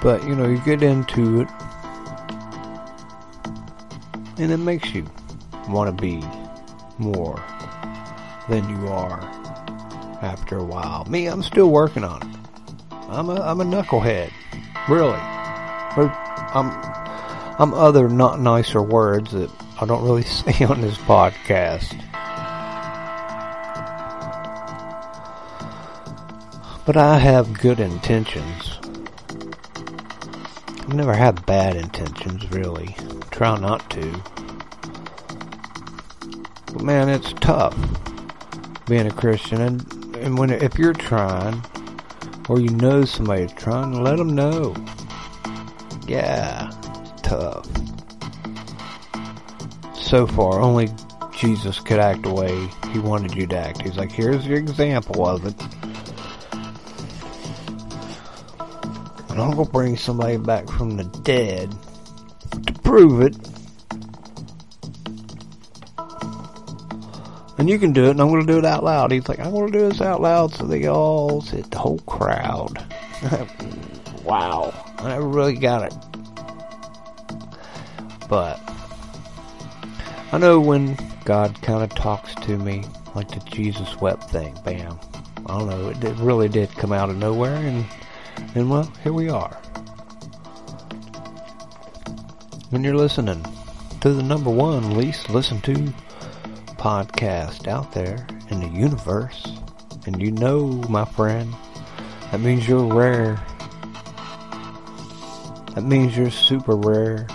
But 0.00 0.22
you 0.22 0.36
know, 0.36 0.46
you 0.46 0.58
get 0.58 0.84
into 0.84 1.40
it 1.40 1.48
and 4.40 4.50
it 4.50 4.56
makes 4.56 4.94
you 4.94 5.06
want 5.68 5.94
to 5.94 6.02
be 6.02 6.24
more 6.98 7.42
than 8.48 8.68
you 8.70 8.88
are 8.88 9.20
after 10.22 10.56
a 10.56 10.64
while. 10.64 11.04
Me, 11.04 11.26
I'm 11.26 11.42
still 11.42 11.70
working 11.70 12.04
on 12.04 12.22
it. 12.22 12.36
I'm 13.08 13.28
a 13.28 13.40
I'm 13.40 13.60
a 13.60 13.64
knucklehead, 13.64 14.30
really. 14.88 15.18
But 15.94 16.10
I'm 16.54 16.70
I'm 17.58 17.74
other 17.74 18.08
not 18.08 18.40
nicer 18.40 18.82
words 18.82 19.32
that 19.32 19.50
I 19.80 19.84
don't 19.84 20.02
really 20.02 20.22
say 20.24 20.64
on 20.64 20.80
this 20.80 20.96
podcast. 20.98 21.96
But 26.86 26.96
I 26.96 27.18
have 27.18 27.52
good 27.52 27.78
intentions. 27.78 28.69
I've 30.90 30.96
never 30.96 31.14
had 31.14 31.46
bad 31.46 31.76
intentions, 31.76 32.50
really. 32.50 32.96
Try 33.30 33.56
not 33.60 33.88
to. 33.90 34.22
But 36.72 36.82
man, 36.82 37.08
it's 37.08 37.32
tough 37.34 37.78
being 38.86 39.06
a 39.06 39.12
Christian, 39.12 39.60
and 39.60 40.16
and 40.16 40.36
when 40.36 40.50
if 40.50 40.80
you're 40.80 40.92
trying, 40.92 41.62
or 42.48 42.58
you 42.58 42.70
know 42.70 43.04
somebody's 43.04 43.52
trying, 43.52 44.02
let 44.02 44.16
them 44.16 44.34
know. 44.34 44.74
Yeah, 46.08 46.72
it's 47.04 47.22
tough. 47.22 47.68
So 49.94 50.26
far, 50.26 50.60
only 50.60 50.88
Jesus 51.36 51.78
could 51.78 52.00
act 52.00 52.22
the 52.22 52.32
way 52.32 52.68
He 52.92 52.98
wanted 52.98 53.36
you 53.36 53.46
to 53.46 53.56
act. 53.56 53.82
He's 53.82 53.96
like, 53.96 54.10
here's 54.10 54.44
your 54.44 54.58
example 54.58 55.24
of 55.24 55.46
it. 55.46 55.79
I'm 59.40 59.56
gonna 59.56 59.68
bring 59.68 59.96
somebody 59.96 60.36
back 60.36 60.68
from 60.68 60.96
the 60.96 61.04
dead 61.22 61.70
to 62.66 62.72
prove 62.80 63.22
it. 63.22 63.36
And 67.58 67.68
you 67.68 67.78
can 67.78 67.92
do 67.92 68.06
it, 68.06 68.12
and 68.12 68.20
I'm 68.22 68.30
to 68.30 68.46
do 68.46 68.58
it 68.58 68.64
out 68.64 68.82
loud. 68.82 69.12
He's 69.12 69.28
like, 69.28 69.38
I'm 69.38 69.52
to 69.52 69.70
do 69.70 69.88
this 69.90 70.00
out 70.00 70.22
loud 70.22 70.54
so 70.54 70.64
they 70.64 70.88
all 70.88 71.42
sit, 71.42 71.70
the 71.70 71.78
whole 71.78 71.98
crowd. 72.00 72.82
wow. 74.24 74.72
I 74.96 75.08
never 75.08 75.28
really 75.28 75.56
got 75.56 75.84
it. 75.84 75.94
But, 78.30 78.58
I 80.32 80.38
know 80.38 80.58
when 80.58 80.96
God 81.26 81.60
kind 81.60 81.82
of 81.82 81.90
talks 81.90 82.34
to 82.46 82.56
me, 82.56 82.84
like 83.14 83.28
the 83.28 83.40
Jesus 83.50 84.00
wept 84.00 84.30
thing, 84.30 84.56
bam. 84.64 84.98
I 85.46 85.58
don't 85.58 85.68
know, 85.68 85.90
it 85.90 86.16
really 86.16 86.48
did 86.48 86.70
come 86.70 86.92
out 86.92 87.10
of 87.10 87.16
nowhere, 87.18 87.56
and, 87.56 87.84
and 88.54 88.70
well, 88.70 88.92
here 89.02 89.12
we 89.12 89.28
are. 89.28 89.54
When 92.70 92.84
you're 92.84 92.96
listening 92.96 93.44
to 94.00 94.12
the 94.12 94.22
number 94.22 94.50
one 94.50 94.96
least 94.96 95.28
listened 95.28 95.64
to 95.64 95.92
podcast 96.80 97.68
out 97.68 97.92
there 97.92 98.26
in 98.48 98.60
the 98.60 98.68
universe. 98.68 99.46
And 100.06 100.20
you 100.20 100.30
know, 100.30 100.66
my 100.88 101.04
friend, 101.04 101.54
that 102.30 102.40
means 102.40 102.66
you're 102.66 102.86
rare. 102.86 103.38
That 105.74 105.84
means 105.84 106.16
you're 106.16 106.30
super 106.30 106.74
rare. 106.74 107.26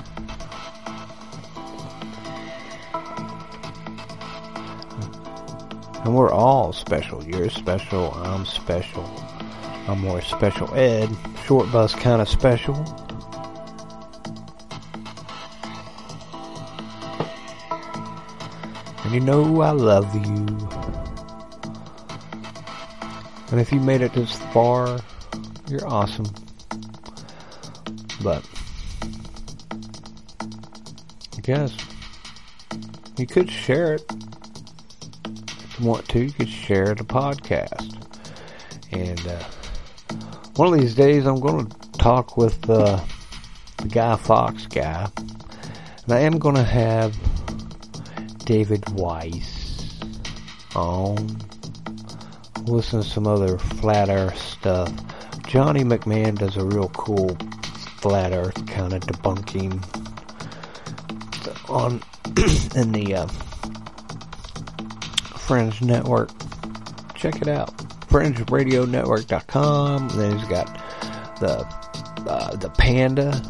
And 6.04 6.16
we're 6.16 6.32
all 6.32 6.74
special. 6.74 7.24
You're 7.24 7.52
special. 7.52 8.12
I'm 8.16 8.46
special. 8.46 9.25
I'm 9.88 10.00
more 10.00 10.22
special 10.22 10.74
ed. 10.74 11.10
Short 11.46 11.72
bus 11.72 11.94
kind 11.94 12.22
of 12.22 12.28
special. 12.28 12.76
And 19.04 19.14
you 19.14 19.20
know 19.20 19.62
I 19.62 19.70
love 19.70 20.14
you. 20.16 20.48
And 23.52 23.62
if 23.62 23.72
you 23.72 23.80
made 23.80 24.02
it 24.02 24.14
this 24.14 24.36
far, 24.52 25.00
you're 25.70 25.88
awesome. 25.88 26.26
But, 28.24 28.44
I 31.38 31.42
guess, 31.44 31.78
you 33.18 33.28
could 33.28 33.52
share 33.52 33.94
it. 33.94 34.12
If 35.26 35.80
you 35.80 35.86
want 35.86 36.10
to, 36.10 36.24
you 36.24 36.32
could 36.32 36.50
share 36.50 36.96
the 36.96 37.04
podcast. 37.04 37.96
And, 38.92 39.28
uh, 39.28 39.44
one 40.56 40.74
of 40.74 40.80
these 40.80 40.96
days 40.96 41.26
I'm 41.26 41.40
going 41.40 41.68
to 41.68 41.92
talk 41.92 42.38
with, 42.38 42.70
uh, 42.70 43.00
the 43.78 43.88
Guy 43.88 44.16
Fox 44.16 44.68
guy. 44.68 45.08
And 46.04 46.14
I 46.14 46.20
am 46.20 46.40
going 46.40 46.56
to 46.56 46.64
have 46.64 47.16
David 48.46 48.88
Weiss 48.92 50.00
on. 50.76 51.38
Listen 52.64 53.02
to 53.02 53.08
some 53.08 53.28
other 53.28 53.58
flat 53.58 54.10
earth 54.10 54.38
stuff. 54.38 54.92
Johnny 55.48 55.84
McMahon 55.84 56.38
does 56.38 56.58
a 56.58 56.66
real 56.66 56.90
cool 56.90 57.38
flat 58.00 58.34
earth 58.34 58.66
kind 58.68 58.94
of 58.94 59.02
debunking 59.02 59.84
on 61.70 62.02
in 62.76 62.92
the 62.92 63.16
uh, 63.16 63.28
Fringe 65.38 65.82
Network. 65.82 66.32
Check 67.14 67.42
it 67.42 67.48
out. 67.48 67.74
FringeRadioNetwork.com. 68.16 70.08
Then 70.18 70.40
he's 70.40 70.48
got 70.48 70.68
the 71.42 71.68
uh, 72.30 72.56
the 72.56 72.70
Panda. 72.70 73.42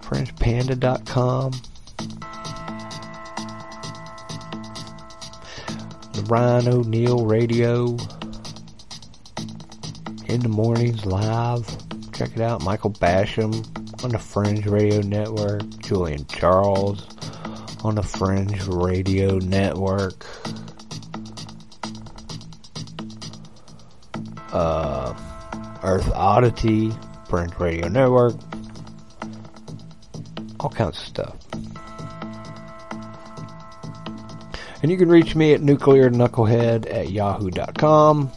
FringePanda.com. 0.00 1.52
the 6.12 6.22
Ryan 6.22 6.68
O'Neill 6.68 7.26
Radio 7.26 7.98
in 10.26 10.40
the 10.40 10.48
mornings 10.48 11.04
live. 11.04 11.66
Check 12.14 12.30
it 12.34 12.40
out. 12.40 12.64
Michael 12.64 12.92
Basham 12.92 13.52
on 14.02 14.10
the 14.10 14.18
Fringe 14.18 14.66
Radio 14.66 15.02
Network. 15.02 15.62
Julian 15.80 16.26
Charles 16.28 17.06
on 17.84 17.96
the 17.96 18.02
Fringe 18.02 18.66
Radio 18.68 19.36
Network. 19.36 20.26
Uh, 24.52 25.14
Earth 25.82 26.10
Oddity, 26.14 26.92
Fringe 27.28 27.58
Radio 27.58 27.88
Network. 27.88 28.34
All 30.60 30.70
kinds 30.70 30.98
of 30.98 31.04
stuff. 31.04 31.36
And 34.82 34.90
you 34.90 34.96
can 34.96 35.08
reach 35.08 35.34
me 35.34 35.52
at 35.54 35.60
nuclearknucklehead 35.60 36.92
at 36.92 37.10
yahoo.com. 37.10 38.30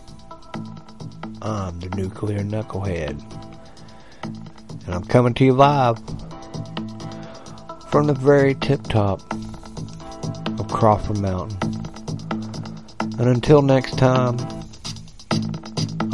I'm 1.42 1.80
the 1.80 1.90
Nuclear 1.96 2.40
Knucklehead. 2.40 3.22
And 4.86 4.94
I'm 4.96 5.04
coming 5.04 5.34
to 5.36 5.46
you 5.46 5.54
live 5.54 5.98
from 7.90 8.08
the 8.08 8.14
very 8.14 8.56
tip 8.56 8.84
top 8.84 9.22
of 10.60 10.68
Crawford 10.68 11.18
Mountain. 11.18 11.58
And 13.20 13.30
until 13.30 13.62
next 13.62 13.98
time, 13.98 14.38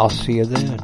I'll 0.01 0.09
see 0.09 0.37
you 0.37 0.45
then. 0.45 0.79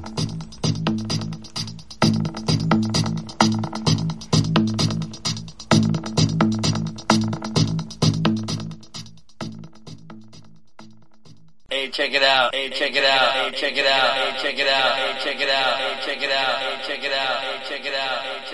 Hey, 11.68 11.90
check 11.90 12.14
it 12.14 12.22
out. 12.22 12.54
Hey, 12.54 12.70
check 12.70 12.96
it 12.96 13.04
out. 13.04 13.32
Hey, 13.34 13.52
check 13.54 13.76
it 13.76 13.88
out. 13.88 14.14
Hey, 14.14 14.38
check 14.40 14.60
it 14.60 14.68
out. 14.68 14.94
Hey, 14.94 15.18
check 15.24 15.40
it 15.42 15.50
out. 15.50 15.78
Hey, 15.78 15.98
check 16.06 16.22
it 16.22 16.30
out. 16.30 16.60
Hey, 16.60 16.78
check 16.86 17.04
it 17.04 17.12
out. 17.12 17.40
Hey, 17.40 17.66
check 17.66 17.86
it 17.88 17.96
out. 17.96 18.22
Hey, 18.22 18.38
check 18.38 18.38
it 18.38 18.38
out. 18.38 18.47